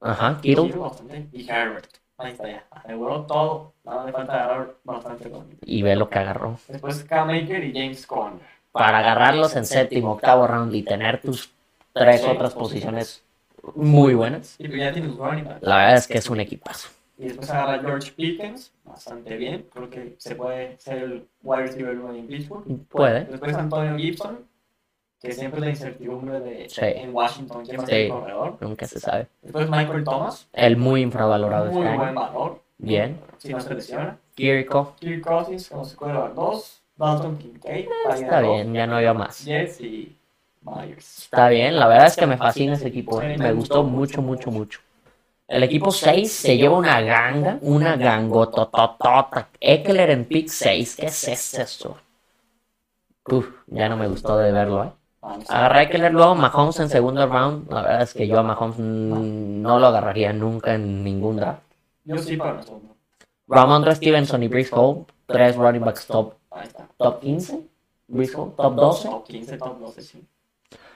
Ajá. 0.01 0.39
Kiro. 0.41 0.67
Y 1.31 1.49
Herbert. 1.49 1.87
Ahí 2.17 2.31
está 2.31 2.47
ya. 2.49 2.65
Aseguró 2.71 3.25
todo. 3.25 3.73
Nada 3.83 4.05
le 4.05 4.11
falta 4.11 4.33
agarrar 4.33 4.75
bastante 4.83 5.29
con 5.29 5.47
Y 5.65 5.81
ve 5.83 5.95
lo 5.95 6.09
que 6.09 6.19
agarró. 6.19 6.57
Después 6.67 7.03
Cam 7.03 7.27
Maker 7.27 7.63
y 7.63 7.73
James 7.73 8.05
Conner. 8.07 8.54
Para 8.75 8.99
agarrarlos 8.99 9.55
en 9.55 9.65
séptimo, 9.65 10.11
octavo 10.11 10.45
round 10.47 10.75
y 10.75 10.83
tener 10.83 11.21
tus 11.21 11.49
tres 11.93 12.23
otras 12.25 12.53
posiciones 12.53 13.23
muy 13.73 14.13
buenas. 14.13 14.55
Y 14.59 14.67
pues 14.67 14.79
ya 14.79 14.91
tienes. 14.91 15.15
La 15.61 15.77
verdad 15.77 15.95
es 15.95 16.07
que 16.07 16.17
es 16.17 16.29
un 16.29 16.39
equipazo. 16.41 16.89
Y 17.17 17.27
después 17.29 17.49
agarra 17.49 17.79
George 17.79 18.11
Pickens. 18.11 18.73
Bastante 18.83 19.37
bien. 19.37 19.65
Creo 19.73 19.89
que 19.89 20.15
se 20.17 20.35
puede 20.35 20.77
ser 20.77 20.97
el 20.97 21.27
wide 21.43 21.61
receiver 21.67 21.97
en 22.15 22.27
Pittsburgh. 22.27 22.65
Puede. 22.89 23.23
Después 23.25 23.55
Antonio 23.55 23.95
Gibson. 23.97 24.39
Que 25.21 25.31
siempre 25.31 25.59
es 25.59 25.63
la 25.65 25.69
incertidumbre 25.71 26.39
de 26.41 26.69
Sí. 26.69 26.81
en 26.83 27.15
Washington. 27.15 27.63
¿Quién 27.65 27.79
va 27.79 27.83
a 27.83 27.87
ser 27.87 27.95
el 28.01 28.09
corredor? 28.09 28.57
Nunca 28.59 28.85
se 28.85 28.99
sabe. 28.99 29.27
Después 29.41 29.69
Michael 29.69 30.03
Thomas. 30.03 30.47
El 30.51 30.75
muy 30.75 31.01
infravalorado 31.01 31.71
Muy 31.71 31.83
este 31.85 31.95
buen 31.97 32.09
año. 32.09 32.19
valor. 32.19 32.61
Bien. 32.77 33.19
Si 33.37 33.53
no 33.53 33.59
se 33.61 33.73
lesiona. 33.73 34.17
Kirko. 34.35 34.95
Kirk 34.99 35.23
Cousins 35.25 35.69
como 35.69 35.83
quarterback 35.95 36.33
2. 36.33 36.81
Dalton 36.97 37.37
Kincaid. 37.37 37.87
Está 38.13 38.41
bien, 38.41 38.73
ya 38.73 38.87
no 38.87 38.97
había 38.97 39.13
más. 39.13 39.43
Jets 39.43 39.81
y 39.81 40.15
Myers. 40.61 41.23
Está 41.23 41.49
bien, 41.49 41.77
la 41.77 41.87
verdad 41.87 42.07
es 42.07 42.15
que 42.15 42.25
me 42.25 42.37
fascina 42.37 42.73
ese 42.73 42.87
equipo. 42.87 43.21
¿eh? 43.21 43.37
Me 43.37 43.53
gustó 43.53 43.83
mucho, 43.83 44.21
mucho, 44.21 44.51
mucho. 44.51 44.79
El 45.47 45.63
equipo 45.63 45.91
6 45.91 46.31
se 46.31 46.57
lleva 46.57 46.77
una 46.77 47.01
ganga, 47.01 47.59
una 47.61 47.97
gangotototota. 47.97 49.49
Eckler 49.59 50.09
en 50.09 50.25
pick 50.25 50.47
6. 50.47 50.95
¿Qué 50.95 51.05
es 51.05 51.53
eso? 51.53 51.97
Uf, 53.27 53.47
ya 53.67 53.89
no 53.89 53.97
me 53.97 54.07
gustó 54.07 54.37
de 54.37 54.51
verlo, 54.51 54.85
¿eh? 54.85 54.89
Agarré 55.49 55.79
a 55.79 55.83
Eckler 55.83 56.11
luego 56.13 56.35
Mahomes 56.35 56.79
en 56.79 56.89
segundo 56.89 57.25
round. 57.27 57.71
La 57.71 57.81
verdad 57.81 58.01
es 58.03 58.13
que 58.13 58.27
yo 58.27 58.39
a 58.39 58.43
Mahomes 58.43 58.77
no 58.79 59.79
lo 59.79 59.87
agarraría 59.87 60.33
nunca 60.33 60.75
en 60.75 61.03
ningún 61.03 61.37
draft. 61.37 61.61
Yo 62.03 62.17
sí, 62.17 62.37
segundo. 62.37 62.95
Ramondre 63.47 63.95
Stevenson 63.95 64.41
y 64.43 64.47
Brice 64.47 64.73
Hall, 64.75 65.05
tres 65.27 65.55
running 65.55 65.83
backs 65.83 66.07
top, 66.07 66.33
Ahí 66.55 66.67
está. 66.67 66.87
top 66.97 67.19
15. 67.19 67.59
Brice 68.07 68.35
Hall, 68.35 68.53
top 68.55 68.75
12. 68.75 69.09
Top 69.09 69.27
15, 69.27 69.57
top 69.57 69.79
12, 69.79 70.01
sí. 70.01 70.23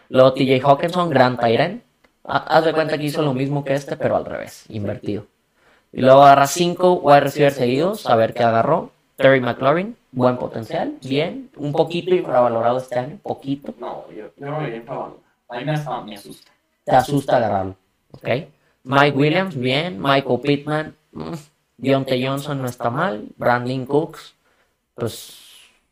Luego 0.09 0.33
TJ 0.33 0.61
Hawkinson, 0.63 1.09
gran 1.09 1.37
Tyren. 1.37 1.83
Haz 2.23 2.65
de 2.65 2.73
cuenta 2.73 2.97
que 2.97 3.05
hizo 3.05 3.21
lo 3.21 3.33
mismo 3.33 3.63
que 3.63 3.73
este, 3.73 3.97
pero 3.97 4.15
al 4.15 4.25
revés, 4.25 4.65
invertido. 4.69 5.25
Y 5.91 6.01
luego 6.01 6.23
agarra 6.23 6.45
5 6.45 6.93
wide 6.93 7.19
receivers 7.21 7.55
seguidos, 7.55 8.05
a 8.05 8.15
ver 8.15 8.33
qué 8.33 8.43
agarró. 8.43 8.91
Terry 9.15 9.41
McLaurin, 9.41 9.97
buen 10.11 10.37
potencial, 10.37 10.95
bien, 11.03 11.49
un 11.57 11.73
poquito 11.73 12.15
infravalorado 12.15 12.77
este 12.77 12.99
año, 12.99 13.19
poquito. 13.21 13.73
No, 13.79 14.05
yo, 14.11 14.27
yo 14.37 14.45
no 14.45 14.61
lo 14.61 14.83
favor. 14.83 15.19
A 15.49 15.57
mí 15.57 15.65
me 15.65 16.15
asusta. 16.15 16.51
Te 16.85 16.95
asusta 16.95 17.37
agarrarlo, 17.37 17.75
¿ok? 18.11 18.27
Mike 18.83 19.17
Williams, 19.17 19.55
bien. 19.55 20.01
Michael 20.01 20.39
Pittman, 20.39 20.95
mm. 21.11 21.33
Deontay 21.77 22.25
Johnson 22.25 22.61
no 22.61 22.67
está 22.67 22.89
mal. 22.89 23.27
Brandon 23.37 23.85
Cooks, 23.85 24.35
pues 24.99 25.37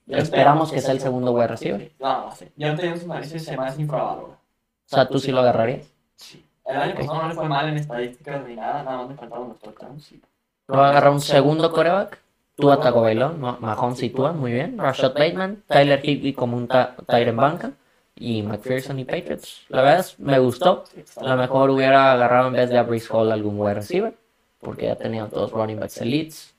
esperamos 0.07 0.71
que 0.71 0.81
sea 0.81 0.93
el 0.93 0.99
segundo 0.99 1.31
wide 1.31 1.47
receiver. 1.47 1.91
No, 1.99 2.25
no 2.25 2.31
sé. 2.35 2.51
Yo 2.55 2.75
tengo 2.75 2.97
su 2.97 3.07
narices 3.07 3.43
se 3.43 3.57
más 3.57 3.77
infravalora. 3.79 4.33
O 4.33 4.37
sea, 4.85 5.07
tú 5.07 5.19
sí 5.19 5.31
lo 5.31 5.39
agarrarías. 5.41 5.85
Sí. 6.15 6.43
El 6.65 6.77
año 6.77 6.95
pasado 6.95 7.21
no 7.23 7.29
le 7.29 7.35
fue 7.35 7.47
mal 7.47 7.69
en 7.69 7.77
estadísticas 7.77 8.45
ni 8.45 8.55
nada, 8.55 8.83
nada 8.83 8.97
más 8.97 9.09
me 9.09 9.15
faltaban 9.15 9.49
los 9.49 9.59
touchdowns. 9.59 10.03
Sí. 10.05 10.21
Luego 10.67 10.83
agarra 10.83 11.11
un 11.11 11.21
segundo 11.21 11.71
coreback. 11.71 12.19
Tua 12.55 12.79
Tagovailoa, 12.79 13.33
Ma- 13.33 13.57
Mahomes 13.61 14.01
y 14.01 14.09
Tua, 14.09 14.31
muy 14.33 14.51
bien. 14.51 14.79
Rashad 14.79 15.13
Bateman, 15.13 15.63
Tyler 15.67 16.03
Higbee 16.03 16.33
como 16.33 16.57
un 16.57 16.67
en 17.09 17.37
banca. 17.37 17.71
Y 18.15 18.41
McPherson 18.41 18.97
y 18.97 19.05
Patriots. 19.05 19.65
La 19.69 19.83
verdad 19.83 19.99
es, 19.99 20.19
me 20.19 20.39
gustó. 20.39 20.83
Sí, 20.91 21.03
A 21.17 21.23
lo 21.23 21.35
mejor 21.37 21.69
hubiera 21.69 22.13
agarrado 22.13 22.47
en 22.47 22.53
vez 22.53 22.69
de 22.71 22.79
a 22.79 22.83
Brees 22.83 23.09
Hall 23.11 23.31
algún 23.31 23.59
wide 23.59 23.75
receiver. 23.75 24.17
Porque 24.59 24.87
ya 24.87 24.95
tenían 24.95 25.29
todos 25.29 25.51
running 25.51 25.79
backs 25.79 26.01
elites. 26.01 26.55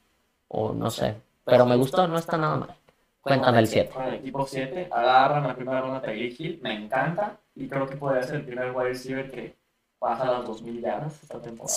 O 0.47 0.73
no 0.73 0.89
sé. 0.91 1.17
Pero 1.49 1.67
me 1.67 1.77
gustó, 1.77 2.07
no 2.09 2.19
está 2.19 2.37
nada 2.37 2.57
mal. 2.57 2.75
Cuéntame 3.21 3.59
el 3.59 3.67
7. 3.67 3.91
Con 3.93 4.05
el 4.05 4.15
equipo 4.15 4.47
7, 4.47 4.89
agarran 4.91 5.47
la 5.47 5.55
primera 5.55 5.81
ronda 5.81 5.99
a 5.99 6.03
Tyreek 6.03 6.39
Hill, 6.41 6.61
me 6.63 6.75
encanta. 6.75 7.37
Y 7.55 7.69
creo 7.69 7.87
que 7.87 7.97
podría 7.97 8.23
ser 8.23 8.37
el 8.37 8.45
primer 8.45 8.71
wide 8.71 8.89
receiver 8.89 9.31
que 9.31 9.55
pasa 9.99 10.25
las 10.27 10.47
2000 10.47 10.81
yardas 10.81 11.23
esta 11.23 11.41
temporada. 11.41 11.77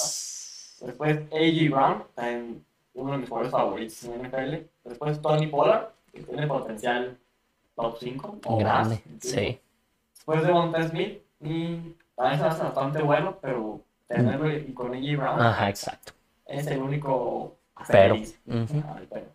Después 0.82 1.18
A.J. 1.32 1.76
Brown, 1.76 2.04
en 2.18 2.66
uno 2.94 3.12
de 3.14 3.18
mis 3.20 3.30
jugadores 3.30 3.52
favoritos 3.52 4.04
en 4.04 4.22
NFL. 4.28 4.56
Después 4.84 5.22
Tony 5.22 5.48
Pollard, 5.48 5.88
que 6.14 6.22
tiene 6.22 6.48
potencial 6.48 7.18
top 7.76 7.98
5 8.00 8.40
o 8.46 8.58
Grande, 8.58 9.02
más. 9.06 9.22
sí. 9.24 9.60
Después 10.14 10.44
de 10.44 10.52
Monte 10.52 10.88
Smith, 10.88 11.20
y 11.40 11.96
también 12.16 12.40
se 12.40 12.46
hace 12.46 12.64
bastante 12.64 13.02
bueno, 13.02 13.38
pero 13.42 13.82
tenerlo 14.08 14.52
y 14.56 14.72
con 14.74 14.94
A.J. 14.94 15.18
Brown 15.18 15.42
Ajá, 15.42 15.70
exacto. 15.70 16.14
es 16.46 16.68
el 16.68 16.80
único 16.82 17.56
Pero. 17.88 18.16
feliz. 18.16 18.40
Ah, 18.48 18.98
el 19.00 19.08
pero. 19.08 19.26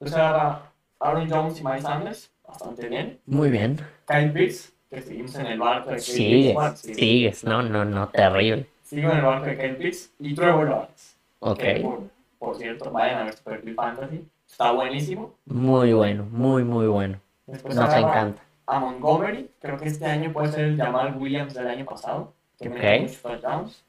Después 0.00 0.14
agarra 0.14 0.62
Aaron 1.00 1.28
Jones 1.30 1.60
y 1.60 1.64
Miles 1.64 1.82
Sanders, 1.82 2.30
bastante 2.46 2.88
bien. 2.88 3.18
Muy 3.26 3.50
bien. 3.50 3.78
Kyle 4.06 4.30
Pitts, 4.32 4.72
que 4.90 5.02
seguimos 5.02 5.34
en 5.36 5.46
el 5.46 5.58
barco 5.58 5.90
de 5.90 5.96
Kyle 5.96 6.02
Sigues, 6.04 6.44
Pitts. 6.46 6.54
Bueno, 6.54 6.76
sí, 6.76 6.94
sigues. 6.94 7.44
No, 7.44 7.62
no, 7.62 7.84
no, 7.84 8.08
terrible. 8.08 8.66
Sigo 8.84 9.10
en 9.10 9.16
el 9.18 9.24
barco 9.24 9.46
de 9.46 9.56
Kyle 9.58 9.76
Pitts 9.76 10.12
y 10.20 10.34
Trevor 10.34 10.68
Lawrence. 10.68 11.16
Ok. 11.40 11.58
que 11.58 11.80
por, 11.80 12.00
por 12.38 12.56
cierto, 12.56 12.90
vayan 12.90 13.20
a 13.20 13.24
ver 13.24 13.34
su 13.36 13.42
perfil 13.44 13.74
fantasy. 13.74 14.28
Está 14.48 14.70
buenísimo. 14.72 15.34
Muy 15.46 15.92
bueno, 15.92 16.26
muy, 16.30 16.64
muy 16.64 16.86
bueno. 16.86 17.20
Después 17.46 17.74
Nos 17.74 17.84
agarra 17.84 18.08
encanta. 18.08 18.42
a 18.66 18.78
Montgomery. 18.80 19.50
Creo 19.60 19.76
que 19.78 19.88
este 19.88 20.06
año 20.06 20.32
puede 20.32 20.52
ser 20.52 20.60
el 20.64 20.76
Jamal 20.76 21.16
Williams 21.18 21.54
del 21.54 21.66
año 21.68 21.84
pasado. 21.84 22.32
Que 22.58 22.68
Ok. 22.68 22.74
mete 22.74 23.00
muchos 23.00 23.22
touchdowns. 23.22 23.84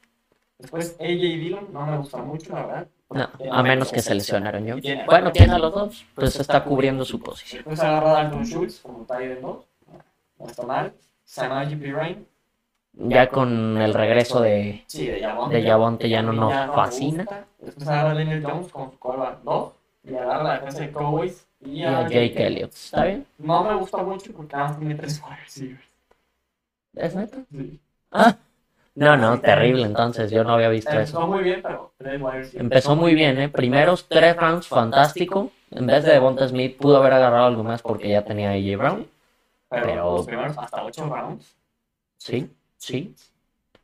Después 0.58 0.96
AJ 1.00 1.06
Dillon, 1.08 1.72
no 1.72 1.86
me 1.86 1.96
gusta 1.96 2.18
mucho, 2.18 2.52
la 2.52 2.66
verdad. 2.66 2.88
No, 3.10 3.28
a 3.50 3.62
menos 3.62 3.90
que 3.90 4.00
se 4.00 4.14
lesionaron 4.14 4.64
yo. 4.64 4.76
Bueno, 5.06 5.32
tiene 5.32 5.54
a 5.54 5.58
los 5.58 5.74
dos. 5.74 6.04
Pues 6.14 6.36
está 6.38 6.62
cubriendo 6.62 7.04
su 7.04 7.20
posición. 7.20 7.64
Después 7.64 7.80
agarra 7.80 8.10
a 8.10 8.22
Dalton 8.22 8.44
Schultz 8.44 8.80
como 8.80 9.04
Tyler 9.04 9.40
2. 9.40 9.58
No 10.38 10.46
está 10.46 10.62
mal. 10.62 10.92
Samaji 11.24 11.76
Pirine. 11.76 12.24
Ya 12.92 13.28
con 13.28 13.78
el 13.80 13.94
regreso 13.94 14.40
de, 14.40 14.84
Sí, 14.86 15.06
de 15.06 15.62
Javonte 15.62 16.08
ya 16.08 16.22
no 16.22 16.32
nos 16.32 16.52
fascina. 16.74 17.26
Después 17.58 17.88
agarra 17.88 18.10
a 18.12 18.14
Daniel 18.14 18.44
Jones 18.44 18.72
con 18.72 18.90
su 18.92 18.98
quarterback 18.98 19.42
2. 19.42 19.72
Y 20.04 20.14
agarra 20.14 20.42
la 20.44 20.52
defensa 20.54 20.80
de 20.80 20.92
Cowboys. 20.92 21.46
Y 21.60 21.70
Y 21.80 21.84
a 21.84 22.02
Jake 22.02 22.46
Elliott. 22.46 22.72
¿Está 22.72 23.04
bien? 23.04 23.26
No 23.38 23.64
me 23.64 23.74
gusta 23.74 23.98
mucho 23.98 24.32
porque 24.32 24.56
nada 24.56 24.68
más 24.68 24.78
tiene 24.78 24.94
tres 24.94 25.20
wide 25.22 25.36
receivers. 25.44 25.84
¿Es 26.94 27.14
neta? 27.14 27.38
Sí. 27.50 27.80
Ah. 28.12 28.36
No, 28.94 29.16
no, 29.16 29.40
terrible 29.40 29.84
entonces. 29.84 30.30
Yo 30.30 30.44
no 30.44 30.54
había 30.54 30.68
visto 30.68 30.90
eso. 30.90 31.18
Empezó 31.18 31.26
muy 31.26 31.42
bien, 31.42 31.62
pero. 31.62 31.92
Empezó 32.54 32.96
muy 32.96 33.14
bien, 33.14 33.38
¿eh? 33.38 33.48
Primeros 33.48 34.08
tres 34.08 34.36
rounds, 34.36 34.66
fantástico. 34.68 35.50
En 35.70 35.86
vez 35.86 36.04
de 36.04 36.12
Devonta 36.12 36.46
Smith, 36.48 36.76
pudo 36.76 36.96
haber 36.98 37.12
agarrado 37.14 37.46
algo 37.46 37.62
más 37.62 37.82
porque 37.82 38.08
ya 38.08 38.24
tenía 38.24 38.50
a 38.50 38.52
AJ 38.54 38.76
Brown. 38.76 39.06
Pero, 39.68 39.82
pero- 39.86 40.12
los 40.16 40.26
primeros 40.26 40.58
hasta 40.58 40.84
ocho 40.84 41.08
rounds. 41.08 41.54
Sí, 42.16 42.50
sí. 42.76 43.14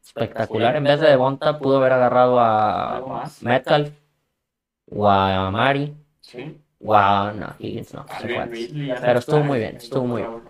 Espectacular. 0.05 0.77
En 0.77 0.85
vez 0.85 1.01
de 1.01 1.09
Devonta, 1.09 1.59
pudo 1.59 1.79
haber 1.79 1.93
agarrado 1.93 2.39
a 2.41 3.01
más. 3.07 3.43
Metcalf 3.43 3.91
o 4.91 5.09
a 5.09 5.51
Mari 5.51 5.95
Sí. 6.21 6.61
o 6.85 6.95
a... 6.95 7.33
No, 7.33 7.55
Higgins 7.59 7.95
no. 7.95 8.05
se 8.21 8.29
fue. 8.29 8.69
Pero 9.01 9.19
estuvo 9.19 9.41
muy 9.41 9.59
bien, 9.59 9.77
estuvo 9.77 10.05
muy 10.05 10.23
bien. 10.23 10.43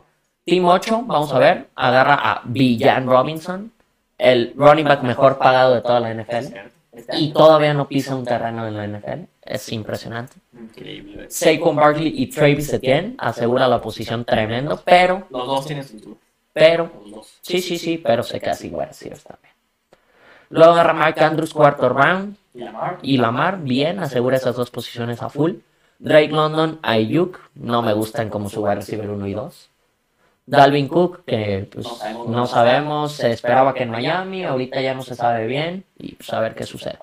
Team 0.44 0.64
8, 0.64 1.02
vamos 1.06 1.32
a 1.32 1.38
ver, 1.38 1.68
agarra 1.74 2.14
a 2.14 2.42
Villan 2.44 3.06
Robinson, 3.06 3.72
el 4.18 4.52
running 4.57 4.87
back 4.87 5.02
mejor 5.02 5.38
pagado 5.38 5.74
de 5.74 5.83
toda 5.83 6.00
la 6.00 6.12
NFL. 6.14 6.57
Este 6.92 7.16
Y 7.18 7.33
todavía 7.33 7.74
no 7.74 7.87
pisa 7.87 8.14
un 8.16 8.24
terreno 8.24 8.66
en 8.66 8.76
la 8.76 8.87
NFL. 8.87 9.24
Es 9.42 9.70
impresionante. 9.70 10.35
Increíble. 10.59 11.26
Saquon 11.29 11.76
Barkley 11.76 12.12
y 12.16 12.26
Travis 12.29 12.72
Etienne 12.72 13.14
asegura 13.18 13.68
la 13.68 13.81
posición 13.81 14.24
tremendo, 14.24 14.81
pero, 14.85 15.26
Los 15.31 15.46
dos 15.46 15.66
tienen 15.66 15.85
cintura. 15.85 16.16
pero, 16.52 16.90
sí, 17.42 17.61
sí, 17.61 17.79
sí, 17.79 17.98
pero 17.98 18.22
se 18.22 18.40
queda 18.40 18.55
sin 18.55 18.70
también. 18.72 19.55
Luego 20.48 20.72
agarra 20.72 20.94
Mark 20.94 21.20
Andrews 21.22 21.52
cuarto 21.52 21.88
round 21.88 22.37
Y 22.55 22.61
Lamar. 22.61 22.98
y 23.02 23.16
Lamar, 23.18 23.61
bien, 23.61 23.98
asegura 23.98 24.37
esas 24.37 24.57
dos 24.57 24.70
posiciones 24.70 25.22
a 25.22 25.29
full. 25.29 25.55
Drake 25.98 26.31
London, 26.31 26.79
Ayuk, 26.83 27.38
no 27.55 27.83
me 27.83 27.92
gustan 27.92 28.31
como 28.31 28.48
su 28.48 28.62
wide 28.62 28.76
receiver 28.76 29.11
1 29.11 29.26
y 29.26 29.35
2. 29.35 29.70
Dalvin 30.46 30.87
Cook, 30.88 31.24
que 31.24 31.68
pues, 31.72 31.85
No 31.85 31.94
sabemos. 31.96 32.28
no 32.28 32.46
sabemos, 32.46 33.12
se 33.12 33.32
esperaba 33.32 33.74
que 33.74 33.82
en 33.82 33.90
Miami, 33.90 34.44
ahorita 34.44 34.80
ya 34.80 34.94
no 34.94 35.02
se 35.02 35.14
sabe 35.16 35.46
bien 35.46 35.85
y 35.98 36.14
pues 36.14 36.32
a 36.32 36.40
ver 36.40 36.54
qué 36.54 36.64
sucede. 36.64 36.98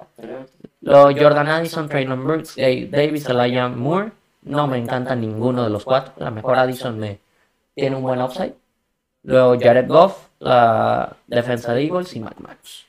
Luego 0.81 1.09
Jordan 1.17 1.47
Addison, 1.47 1.89
Traylon 1.89 2.23
Brooks, 2.23 2.55
Davis, 2.55 3.27
Elijah 3.29 3.67
Moore. 3.69 4.11
No 4.43 4.67
me 4.67 4.77
encanta 4.77 5.15
ninguno 5.15 5.63
de 5.63 5.69
los 5.69 5.83
cuatro. 5.85 6.13
La 6.17 6.31
mejor 6.31 6.57
Addison 6.57 6.99
me 6.99 7.19
tiene 7.75 7.95
un 7.95 8.03
buen 8.03 8.21
upside. 8.21 8.53
Luego 9.23 9.57
Jared 9.59 9.87
Goff, 9.87 10.27
la 10.39 11.15
defensa 11.27 11.73
de 11.73 11.83
Eagles 11.83 12.13
y 12.15 12.19
Matt 12.19 12.37
Marcus. 12.39 12.85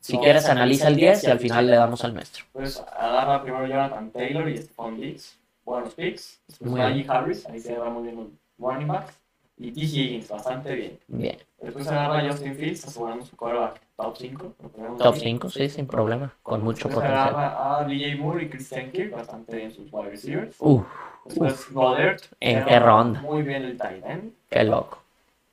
Si 0.00 0.16
No, 0.16 0.22
quieres, 0.22 0.46
analiza 0.48 0.88
el 0.88 0.96
10 0.96 1.24
y 1.24 1.30
al 1.30 1.38
final 1.38 1.66
le 1.66 1.76
damos 1.76 2.04
al 2.04 2.14
nuestro. 2.14 2.44
Pues 2.52 2.82
agarra 2.98 3.42
primero 3.42 3.66
Jonathan 3.66 4.10
Taylor 4.10 4.48
y 4.48 4.56
Stephon 4.58 4.98
Diggs. 4.98 5.36
Buenos 5.64 5.94
picks. 5.94 6.40
Después 6.48 6.70
Muy 6.70 6.80
Najee 6.80 7.06
Harris, 7.08 7.46
ahí 7.46 7.60
se 7.60 7.76
va 7.76 7.90
muy 7.90 8.04
bien 8.04 8.18
un 8.18 8.38
running 8.58 8.88
back. 8.88 9.12
Y 9.60 9.72
T. 9.72 9.80
Higgins, 9.80 10.28
bastante 10.28 10.74
bien. 10.74 10.98
Bien. 11.08 11.36
Después 11.60 11.86
agarra 11.88 12.26
Justin 12.30 12.56
Fields, 12.56 12.86
asegurando 12.86 13.26
su 13.26 13.36
quarterback 13.36 13.80
top 13.96 14.16
5. 14.16 14.54
Top 14.98 15.16
5, 15.16 15.50
sí, 15.50 15.68
sin 15.68 15.86
problema. 15.86 16.32
Con 16.42 16.64
mucho 16.64 16.88
Después 16.88 17.04
potencial. 17.04 17.28
agarra 17.28 17.80
a 17.80 17.84
DJ 17.84 18.16
Moore 18.16 18.44
y 18.44 18.48
Christian 18.48 18.90
Kirk, 18.90 19.14
bastante 19.14 19.56
bien 19.56 19.70
sus 19.70 19.92
wide 19.92 20.10
receivers. 20.10 20.56
Uf, 20.60 20.86
Después 21.26 21.70
Goddard. 21.72 22.20
¿En 22.40 22.64
qué 22.64 22.78
ronda? 22.80 23.20
Muy 23.20 23.42
bien 23.42 23.62
el 23.64 23.76
tight 23.76 24.02
end. 24.06 24.32
qué 24.48 24.64
loco. 24.64 25.02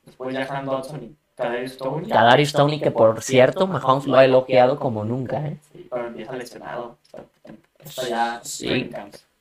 Después 0.06 0.34
Jahan 0.34 0.66
Dodson 0.66 1.04
y 1.04 1.16
Kadarius 1.36 1.72
Stone. 1.74 2.08
Kadarius 2.08 2.50
Stoney, 2.50 2.80
que 2.80 2.92
por 2.92 3.22
cierto, 3.22 3.68
Mahomes 3.68 4.08
lo 4.08 4.16
ha 4.18 4.24
elogiado 4.24 4.80
como 4.80 5.04
nunca, 5.04 5.46
¿eh? 5.46 5.58
Sí, 5.74 5.86
pero 5.92 6.08
empieza 6.08 6.32
lesionado. 6.32 6.98
Está, 7.04 7.26
está 7.84 8.08
ya 8.08 8.40
Sí. 8.42 8.90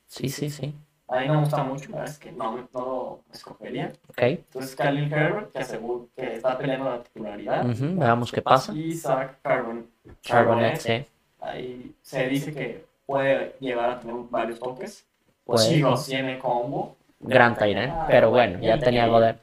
Sí, 0.09 0.29
sí, 0.29 0.51
sí. 0.51 0.75
A 1.09 1.21
mí 1.21 1.29
me 1.29 1.37
gusta 1.37 1.63
mucho, 1.63 1.91
la 1.93 1.99
verdad 1.99 2.13
es 2.13 2.19
que 2.19 2.33
no, 2.33 2.69
no 2.73 2.85
lo 2.85 3.23
escogería. 3.33 3.93
Ok. 4.09 4.23
Entonces, 4.23 4.75
Khalil 4.75 5.13
Herbert, 5.13 5.53
que 5.53 5.59
aseguro 5.61 6.09
que 6.17 6.35
está 6.35 6.59
peleando 6.59 6.91
la 6.91 7.03
titularidad. 7.03 7.65
Ujú, 7.65 7.99
Veamos 7.99 8.33
qué 8.33 8.43
pasa. 8.43 8.73
Y 8.75 8.93
Zach 8.95 9.41
Carbon. 9.43 9.89
Charbonnet, 10.23 10.77
sí. 10.77 11.05
Ahí 11.41 11.95
se 12.03 12.27
dice 12.29 12.53
que 12.53 12.85
puede 13.07 13.55
llegar 13.61 13.91
a 13.91 14.01
tener 14.01 14.17
varios 14.31 14.59
toques. 14.59 15.07
Puede. 15.45 15.69
Chivos 15.69 16.07
tiene 16.07 16.39
combo. 16.39 16.97
Gran 17.21 17.57
Tyrant, 17.57 18.07
pero 18.09 18.31
bueno, 18.31 18.59
ya 18.61 18.79
tenía 18.79 19.07
Goddard. 19.07 19.37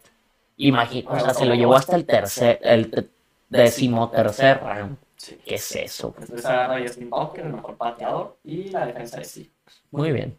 Imagina, 0.58 1.08
o 1.15 1.19
sea, 1.19 1.34
se 1.34 1.45
lo 1.45 1.56
llevó 1.56 1.76
hasta 1.76 1.95
el 1.95 2.06
tercer, 2.06 2.60
el 2.62 2.91
te- 2.91 3.10
decimotercer 3.49 4.60
round. 4.62 4.97
Sí. 5.15 5.39
¿Qué 5.45 5.56
es 5.56 5.76
eso? 5.76 6.13
Después 6.19 6.45
agarra 6.45 6.76
a 6.76 6.82
Justin 6.82 7.10
Tucker, 7.10 7.45
el 7.45 7.54
mejor 7.54 7.78
pateador. 7.78 8.38
Y 8.43 8.69
la 8.69 8.86
defensa 8.86 9.17
de 9.17 9.23
sí. 9.26 9.52
Muy 9.91 10.12
bien. 10.12 10.38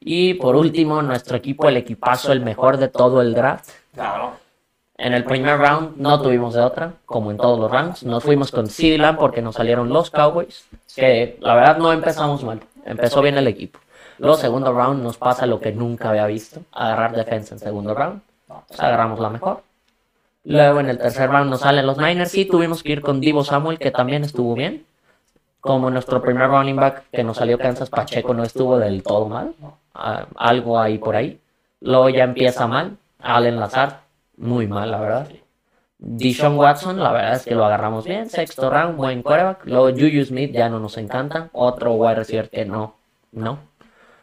Y 0.00 0.34
por 0.34 0.56
último, 0.56 1.02
nuestro 1.02 1.36
equipo, 1.36 1.68
el 1.68 1.76
equipazo, 1.76 2.32
el 2.32 2.40
mejor 2.40 2.76
de 2.76 2.88
todo 2.88 3.20
el 3.20 3.34
draft. 3.34 3.70
Claro. 3.94 4.32
En 4.98 5.12
el 5.12 5.24
primer 5.24 5.58
round 5.58 5.98
no 5.98 6.22
tuvimos 6.22 6.54
de 6.54 6.62
otra, 6.62 6.94
como 7.04 7.30
en 7.30 7.36
todos 7.36 7.58
los 7.58 7.70
rounds. 7.70 8.02
Nos 8.04 8.24
fuimos 8.24 8.50
con 8.50 8.66
CeeDee 8.66 8.96
Lamb 8.96 9.18
porque 9.18 9.42
nos 9.42 9.56
salieron 9.56 9.90
los 9.90 10.10
Cowboys, 10.10 10.66
que 10.94 11.36
la 11.40 11.54
verdad 11.54 11.76
no 11.76 11.92
empezamos 11.92 12.42
mal. 12.44 12.60
Empezó 12.84 13.20
bien 13.20 13.36
el 13.36 13.46
equipo. 13.46 13.78
Luego, 14.18 14.36
segundo 14.36 14.72
round, 14.72 15.02
nos 15.02 15.18
pasa 15.18 15.44
lo 15.44 15.60
que 15.60 15.72
nunca 15.72 16.08
había 16.08 16.26
visto: 16.26 16.60
agarrar 16.72 17.14
defensa 17.14 17.54
en 17.54 17.58
segundo 17.58 17.94
round. 17.94 18.22
Agarramos 18.78 19.20
la 19.20 19.28
mejor. 19.28 19.62
Luego, 20.44 20.80
en 20.80 20.88
el 20.88 20.96
tercer 20.96 21.28
round, 21.28 21.50
nos 21.50 21.60
salen 21.60 21.84
los 21.86 21.98
Niners 21.98 22.34
y 22.34 22.46
tuvimos 22.46 22.82
que 22.82 22.92
ir 22.92 23.02
con 23.02 23.20
Divo 23.20 23.44
Samuel, 23.44 23.78
que 23.78 23.90
también 23.90 24.24
estuvo 24.24 24.54
bien. 24.54 24.86
Como 25.60 25.90
nuestro 25.90 26.22
primer 26.22 26.48
running 26.48 26.76
back 26.76 27.04
que 27.10 27.24
nos 27.24 27.38
salió 27.38 27.58
Kansas 27.58 27.90
Pacheco 27.90 28.34
no 28.34 28.44
estuvo 28.44 28.78
del 28.78 29.02
todo 29.02 29.28
mal. 29.28 29.54
Ah, 29.94 30.26
algo 30.36 30.78
ahí 30.78 30.98
por 30.98 31.16
ahí. 31.16 31.40
Luego 31.80 32.08
ya 32.08 32.24
empieza 32.24 32.66
mal. 32.66 32.96
Allen 33.20 33.58
Lazard, 33.58 33.94
muy 34.36 34.66
mal, 34.66 34.90
la 34.90 35.00
verdad. 35.00 35.28
Dishon 35.98 36.58
Watson, 36.58 37.00
la 37.00 37.10
verdad 37.10 37.34
es 37.34 37.44
que 37.44 37.54
lo 37.54 37.64
agarramos 37.64 38.04
bien. 38.04 38.28
Sexto 38.28 38.70
round, 38.70 38.96
buen 38.96 39.22
quarterback. 39.22 39.64
Luego 39.64 39.90
Juju 39.90 40.24
Smith 40.24 40.52
ya 40.52 40.68
no 40.68 40.78
nos 40.78 40.98
encanta. 40.98 41.48
Otro 41.52 41.94
wide 41.94 42.16
receiver 42.16 42.50
que 42.50 42.64
no, 42.64 42.94
no. 43.32 43.58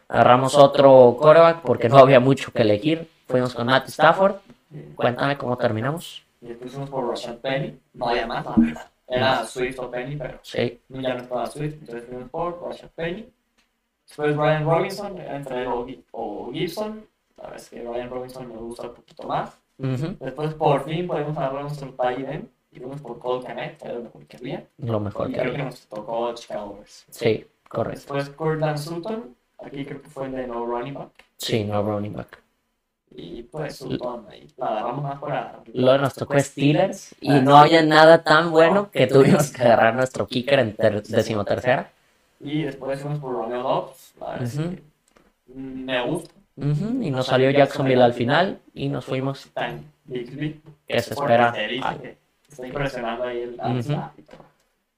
Agarramos 0.08 0.56
otro 0.56 1.16
quarterback 1.20 1.62
porque 1.62 1.88
no 1.88 1.98
había 1.98 2.20
mucho 2.20 2.52
que 2.52 2.62
elegir. 2.62 3.10
Fuimos 3.26 3.54
con 3.54 3.66
Matt 3.66 3.88
Stafford. 3.88 4.36
Cuéntame 4.94 5.36
cómo 5.36 5.56
terminamos. 5.56 6.22
Y 6.40 6.48
después 6.48 6.72
fuimos 6.72 6.90
por 6.90 7.08
Rashad 7.08 7.36
Penny. 7.36 7.78
No 7.94 8.08
había 8.08 8.26
más, 8.26 8.44
la 8.44 8.54
verdad. 8.56 8.86
Era 9.06 9.44
Swift 9.44 9.78
o 9.80 9.90
Penny, 9.90 10.16
pero 10.16 10.38
Sí, 10.42 10.80
ya 10.88 11.14
no 11.14 11.22
estaba 11.22 11.46
Swift. 11.46 11.74
Entonces 11.74 12.04
fuimos 12.08 12.30
por 12.30 12.62
Rashad 12.62 12.90
Penny. 12.90 13.28
Después 14.06 14.36
Brian 14.36 14.64
Robinson, 14.64 15.18
entre 15.18 15.62
él 15.62 15.68
o, 15.68 15.86
Gi- 15.86 16.04
o 16.12 16.50
Gibson. 16.52 17.06
La 17.36 17.44
verdad 17.44 17.60
es 17.60 17.68
que 17.70 17.82
Brian 17.84 18.10
Robinson 18.10 18.48
me 18.48 18.56
gusta 18.56 18.88
un 18.88 18.94
poquito 18.94 19.22
más. 19.28 19.58
ujú, 19.78 20.16
Después 20.20 20.54
por 20.54 20.84
fin 20.84 21.06
podemos 21.06 21.36
agarrar 21.36 21.62
nuestro 21.62 21.92
tight. 21.94 22.44
Y 22.72 22.78
fuimos 22.80 23.00
por 23.00 23.18
Cole 23.18 23.44
Kmet, 23.46 23.78
que 23.78 23.84
era 23.84 23.94
lo 23.94 24.02
mejor 24.04 24.26
que 24.26 24.36
había. 24.36 24.66
lo 24.78 25.00
mejor 25.00 25.30
Y 25.30 25.32
que 25.34 25.40
creo 25.40 25.52
que 25.52 25.62
nos 25.62 25.86
tocó 25.86 26.34
Chicago 26.34 26.74
Bears. 26.74 27.06
Sí, 27.10 27.46
correcto. 27.68 27.98
Después 28.14 28.30
Cortland 28.30 28.78
Sutton. 28.78 29.36
Aquí 29.58 29.84
creo 29.84 30.02
que 30.02 30.08
fue 30.08 30.26
el 30.26 30.32
de 30.32 30.46
no 30.46 30.66
running 30.66 30.94
back. 30.94 31.10
Sí, 31.36 31.64
no 31.64 31.82
running 31.82 32.12
back. 32.14 32.42
Y 33.16 33.44
pues 33.44 33.76
Sutton 33.76 34.26
ahí 34.28 34.48
la 34.56 34.66
agarramos 34.66 35.02
más 35.04 35.20
para. 35.20 35.60
Luego 35.72 35.98
nos 35.98 36.14
tocó 36.14 36.38
Steelers 36.38 37.14
y 37.20 37.30
no 37.30 37.56
había 37.56 37.82
nada 37.82 38.24
tan 38.24 38.50
bueno 38.50 38.90
que 38.90 39.06
tuvimos 39.06 39.52
que 39.52 39.62
agarrar 39.62 39.94
nuestro 39.94 40.26
kicker 40.26 40.58
en 40.58 40.74
ter- 40.74 41.02
decimotercera. 41.02 41.90
Y 42.40 42.62
después 42.62 43.00
fuimos 43.00 43.20
por 43.20 43.32
Romeo 43.32 43.62
Dobbs. 43.62 44.14
La 44.20 44.26
verdad 44.30 44.42
es 44.44 44.58
Ujú. 44.58 44.70
que 44.70 44.82
me 45.54 46.02
gusta. 46.04 46.34
Y 46.56 47.10
nos 47.10 47.26
salió 47.26 47.50
Jacksonville 47.50 48.02
al 48.02 48.14
final 48.14 48.58
y 48.74 48.88
nos 48.88 49.04
fuimos, 49.04 49.48
Tan 49.54 49.84
Bixby. 50.04 50.60
que 50.88 51.00
se 51.00 51.14
espera. 51.14 51.54
Está 51.56 52.66
impresionando 52.66 53.24
ahí 53.24 53.42
el 53.42 53.54
y 53.54 54.22
todo. 54.22 54.44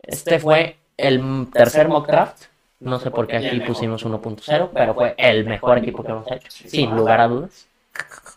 Este 0.02 0.38
fue 0.38 0.76
el 0.96 1.48
tercer 1.52 1.88
mock 1.88 2.06
draft. 2.06 2.44
No 2.80 2.98
sé 2.98 3.10
por 3.10 3.26
qué 3.26 3.40
Y 3.40 3.46
aquí 3.46 3.60
pusimos 3.60 4.04
1.0, 4.04 4.70
pero 4.72 4.94
fue 4.94 5.14
el 5.16 5.44
mejor 5.46 5.78
equipo 5.78 6.02
que 6.02 6.12
hemos 6.12 6.30
hecho, 6.30 6.48
sin 6.50 6.94
lugar 6.94 7.20
a 7.22 7.28
dudas. 7.28 7.66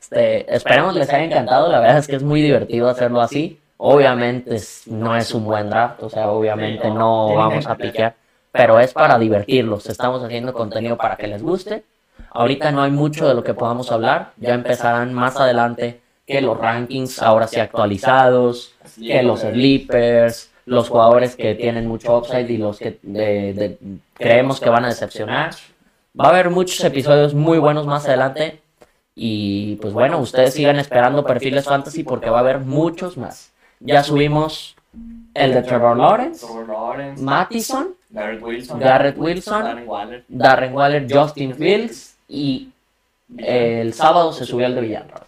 Este, 0.00 0.54
esperemos 0.54 0.94
les 0.94 1.08
haya 1.10 1.24
encantado, 1.24 1.70
la 1.70 1.80
verdad 1.80 1.98
es 1.98 2.06
que 2.06 2.16
es 2.16 2.22
muy 2.22 2.40
divertido 2.40 2.88
hacerlo 2.88 3.20
así. 3.20 3.60
Obviamente 3.76 4.58
no 4.86 5.14
es 5.14 5.34
un 5.34 5.44
buen 5.44 5.68
draft, 5.68 6.02
o 6.02 6.08
sea, 6.08 6.30
obviamente 6.30 6.88
no, 6.90 7.34
vamos 7.36 7.66
a 7.66 7.74
piquear, 7.76 8.14
pero 8.50 8.80
es 8.80 8.92
para 8.94 9.18
divertirlos. 9.18 9.86
Estamos 9.86 10.22
haciendo 10.24 10.52
contenido 10.54 10.96
para 10.96 11.16
que 11.16 11.26
les 11.26 11.42
guste. 11.42 11.84
Ahorita 12.30 12.72
no 12.72 12.82
hay 12.82 12.90
mucho 12.90 13.28
de 13.28 13.34
lo 13.34 13.44
que 13.44 13.52
podamos 13.54 13.92
hablar, 13.92 14.32
ya 14.38 14.54
empezarán 14.54 15.12
más 15.12 15.36
adelante 15.36 16.00
que 16.26 16.40
los 16.40 16.56
rankings 16.58 17.20
ahora 17.22 17.46
sí 17.46 17.60
actualizados, 17.60 18.74
que 18.96 19.22
los 19.22 19.40
sleepers, 19.40 20.50
los 20.66 20.88
jugadores 20.88 21.36
que 21.36 21.54
tienen 21.54 21.86
mucho 21.86 22.16
upside 22.18 22.48
y 22.50 22.56
los 22.58 22.78
que 22.78 22.98
de- 23.02 23.52
de- 23.54 23.78
creemos 24.14 24.58
que 24.60 24.70
van 24.70 24.84
a 24.84 24.88
decepcionar. 24.88 25.50
Va 26.18 26.26
a 26.26 26.28
haber 26.30 26.50
muchos 26.50 26.82
episodios 26.84 27.34
muy 27.34 27.58
buenos 27.58 27.86
más 27.86 28.06
adelante. 28.06 28.60
Y 29.20 29.74
pues 29.76 29.92
bueno, 29.92 30.20
ustedes 30.20 30.54
sigan 30.54 30.78
esperando 30.78 31.24
perfiles 31.24 31.64
fantasy 31.64 32.04
porque 32.04 32.30
va 32.30 32.36
a 32.36 32.40
haber 32.40 32.60
muchos 32.60 33.16
más. 33.16 33.50
Ya 33.80 34.04
subimos 34.04 34.76
el 35.34 35.54
de 35.54 35.62
Trevor 35.62 35.96
Lawrence, 35.96 36.46
Mattison, 37.20 37.96
Garrett 38.10 38.40
Wilson, 38.40 38.78
Garrett 38.78 39.18
Wilson, 39.18 39.64
Darren 39.64 39.88
Waller. 39.88 40.24
Darren 40.28 40.72
Waller, 40.72 41.06
Justin 41.10 41.52
Fields 41.52 42.16
y 42.28 42.68
el 43.38 43.92
sábado 43.92 44.32
se 44.32 44.44
subió 44.44 44.66
el 44.66 44.76
de 44.76 44.82
Villarreal. 44.82 45.22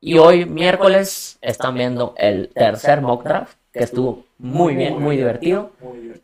Y 0.00 0.18
hoy, 0.18 0.44
miércoles, 0.44 1.36
están 1.40 1.74
viendo 1.74 2.14
el 2.16 2.50
tercer 2.50 3.00
mock 3.00 3.24
draft, 3.24 3.56
que 3.72 3.80
estuvo 3.80 4.24
muy 4.38 4.76
bien, 4.76 5.02
muy 5.02 5.16
divertido. 5.16 5.72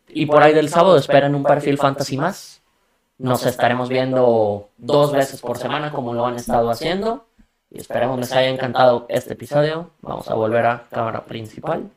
Y 0.07 0.27
por 0.27 0.45
ahí 0.45 0.55
del 0.55 0.69
sábado 0.69 0.97
esperen 0.97 1.35
un 1.35 1.43
perfil 1.43 1.79
fantasy 1.79 2.17
más. 2.17 2.60
Nos 3.21 3.45
estaremos 3.45 3.91
viendo 3.91 4.71
dos 4.79 5.13
veces 5.13 5.43
por 5.43 5.59
semana 5.59 5.93
como 5.93 6.15
lo 6.15 6.25
han 6.25 6.37
estado 6.37 6.71
haciendo. 6.71 7.27
Y 7.71 7.79
esperemos 7.79 8.19
les 8.19 8.33
haya 8.33 8.49
encantado 8.49 9.05
este 9.11 9.35
episodio. 9.35 9.91
Vamos 10.01 10.31
a 10.31 10.35
volver 10.35 10.65
a 10.65 10.85
cámara 10.91 11.27
principal. 11.27 11.91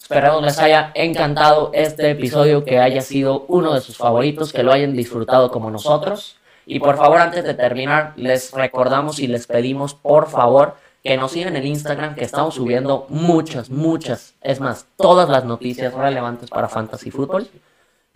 Esperemos 0.00 0.44
les 0.44 0.56
haya 0.60 0.92
encantado 0.94 1.72
este 1.74 2.12
episodio, 2.12 2.64
que 2.64 2.78
haya 2.78 3.00
sido 3.00 3.44
uno 3.48 3.74
de 3.74 3.80
sus 3.80 3.96
favoritos, 3.96 4.52
que 4.52 4.62
lo 4.62 4.72
hayan 4.72 4.92
disfrutado 4.92 5.50
como 5.50 5.68
nosotros. 5.68 6.36
Y 6.64 6.78
por 6.78 6.96
favor, 6.96 7.18
antes 7.18 7.42
de 7.42 7.54
terminar, 7.54 8.12
les 8.14 8.52
recordamos 8.52 9.18
y 9.18 9.26
les 9.26 9.48
pedimos, 9.48 9.94
por 9.94 10.28
favor, 10.28 10.76
que 11.02 11.16
nos 11.16 11.32
sigan 11.32 11.56
en 11.56 11.66
Instagram, 11.66 12.14
que 12.14 12.24
estamos 12.24 12.54
subiendo 12.54 13.06
muchas, 13.08 13.68
muchas, 13.68 14.34
es 14.42 14.60
más, 14.60 14.86
todas 14.96 15.28
las 15.28 15.44
noticias 15.44 15.92
relevantes 15.92 16.50
para 16.50 16.68
Fantasy 16.68 17.10
Football. 17.10 17.48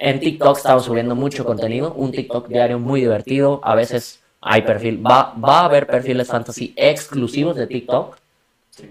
En 0.03 0.19
TikTok 0.19 0.57
estamos 0.57 0.87
subiendo 0.87 1.15
mucho 1.15 1.45
contenido, 1.45 1.93
un 1.93 2.11
TikTok 2.11 2.49
diario 2.49 2.79
muy 2.79 3.03
divertido. 3.03 3.61
A 3.63 3.75
veces 3.75 4.23
hay 4.41 4.63
perfil, 4.63 5.07
va, 5.07 5.35
va 5.35 5.61
a 5.61 5.65
haber 5.67 5.87
perfiles 5.87 6.27
fantasy 6.27 6.73
exclusivos 6.75 7.55
de 7.55 7.67
TikTok, 7.67 8.17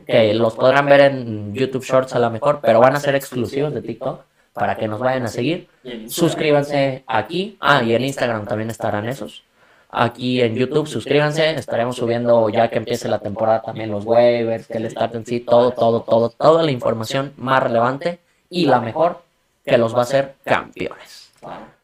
que 0.06 0.36
los 0.36 0.54
podrán 0.54 0.86
ver 0.86 1.02
en 1.02 1.52
YouTube 1.56 1.84
Shorts 1.84 2.14
a 2.14 2.20
lo 2.20 2.30
mejor, 2.30 2.60
pero 2.62 2.80
van 2.80 2.96
a 2.96 3.00
ser 3.00 3.16
exclusivos 3.16 3.74
de 3.74 3.82
TikTok 3.82 4.22
para 4.54 4.78
que 4.78 4.88
nos 4.88 5.00
vayan 5.00 5.24
a 5.24 5.30
seguir. 5.30 5.68
Suscríbanse 6.08 7.04
aquí. 7.08 7.58
Ah, 7.60 7.82
y 7.82 7.96
en 7.96 8.06
Instagram 8.06 8.46
también 8.46 8.70
estarán 8.70 9.10
esos. 9.10 9.44
Aquí 9.90 10.44
en 10.44 10.54
YouTube, 10.54 10.86
suscríbanse. 10.86 11.56
Estaremos 11.56 11.96
subiendo 11.96 12.48
ya 12.50 12.70
que 12.70 12.78
empiece 12.78 13.08
la 13.08 13.18
temporada 13.18 13.64
también 13.64 13.90
los 13.90 14.06
waivers, 14.06 14.68
que 14.68 14.78
el 14.78 14.88
start 14.92 15.16
en 15.16 15.26
sí, 15.26 15.40
todo, 15.40 15.72
todo, 15.72 16.02
todo, 16.02 16.30
toda 16.30 16.62
la 16.62 16.70
información 16.70 17.34
más 17.36 17.64
relevante 17.64 18.20
y 18.52 18.68
la 18.68 18.80
mejor 18.80 19.28
que 19.66 19.78
los 19.78 19.94
va 19.94 20.00
a 20.00 20.04
hacer 20.04 20.36
campeones. 20.44 21.32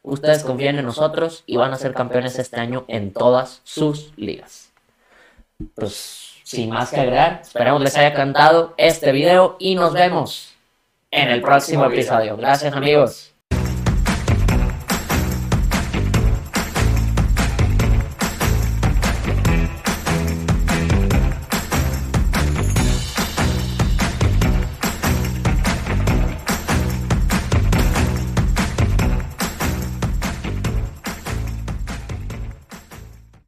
Ustedes 0.02 0.44
confíen 0.44 0.78
en 0.78 0.84
nosotros 0.84 1.42
y 1.46 1.56
van 1.56 1.72
a 1.72 1.76
ser 1.76 1.94
campeones 1.94 2.38
este 2.38 2.60
año 2.60 2.84
en 2.88 3.12
todas 3.12 3.60
sus 3.64 4.12
ligas. 4.16 4.70
Pues 5.74 6.34
sin 6.42 6.70
más 6.70 6.90
que 6.90 7.00
agregar, 7.00 7.40
esperamos 7.42 7.82
les 7.82 7.96
haya 7.96 8.08
encantado 8.08 8.74
este 8.76 9.10
video 9.12 9.56
y 9.58 9.74
nos 9.74 9.92
vemos 9.92 10.54
en 11.10 11.30
el 11.30 11.40
próximo 11.40 11.86
episodio. 11.86 12.36
Gracias 12.36 12.74
amigos. 12.74 13.35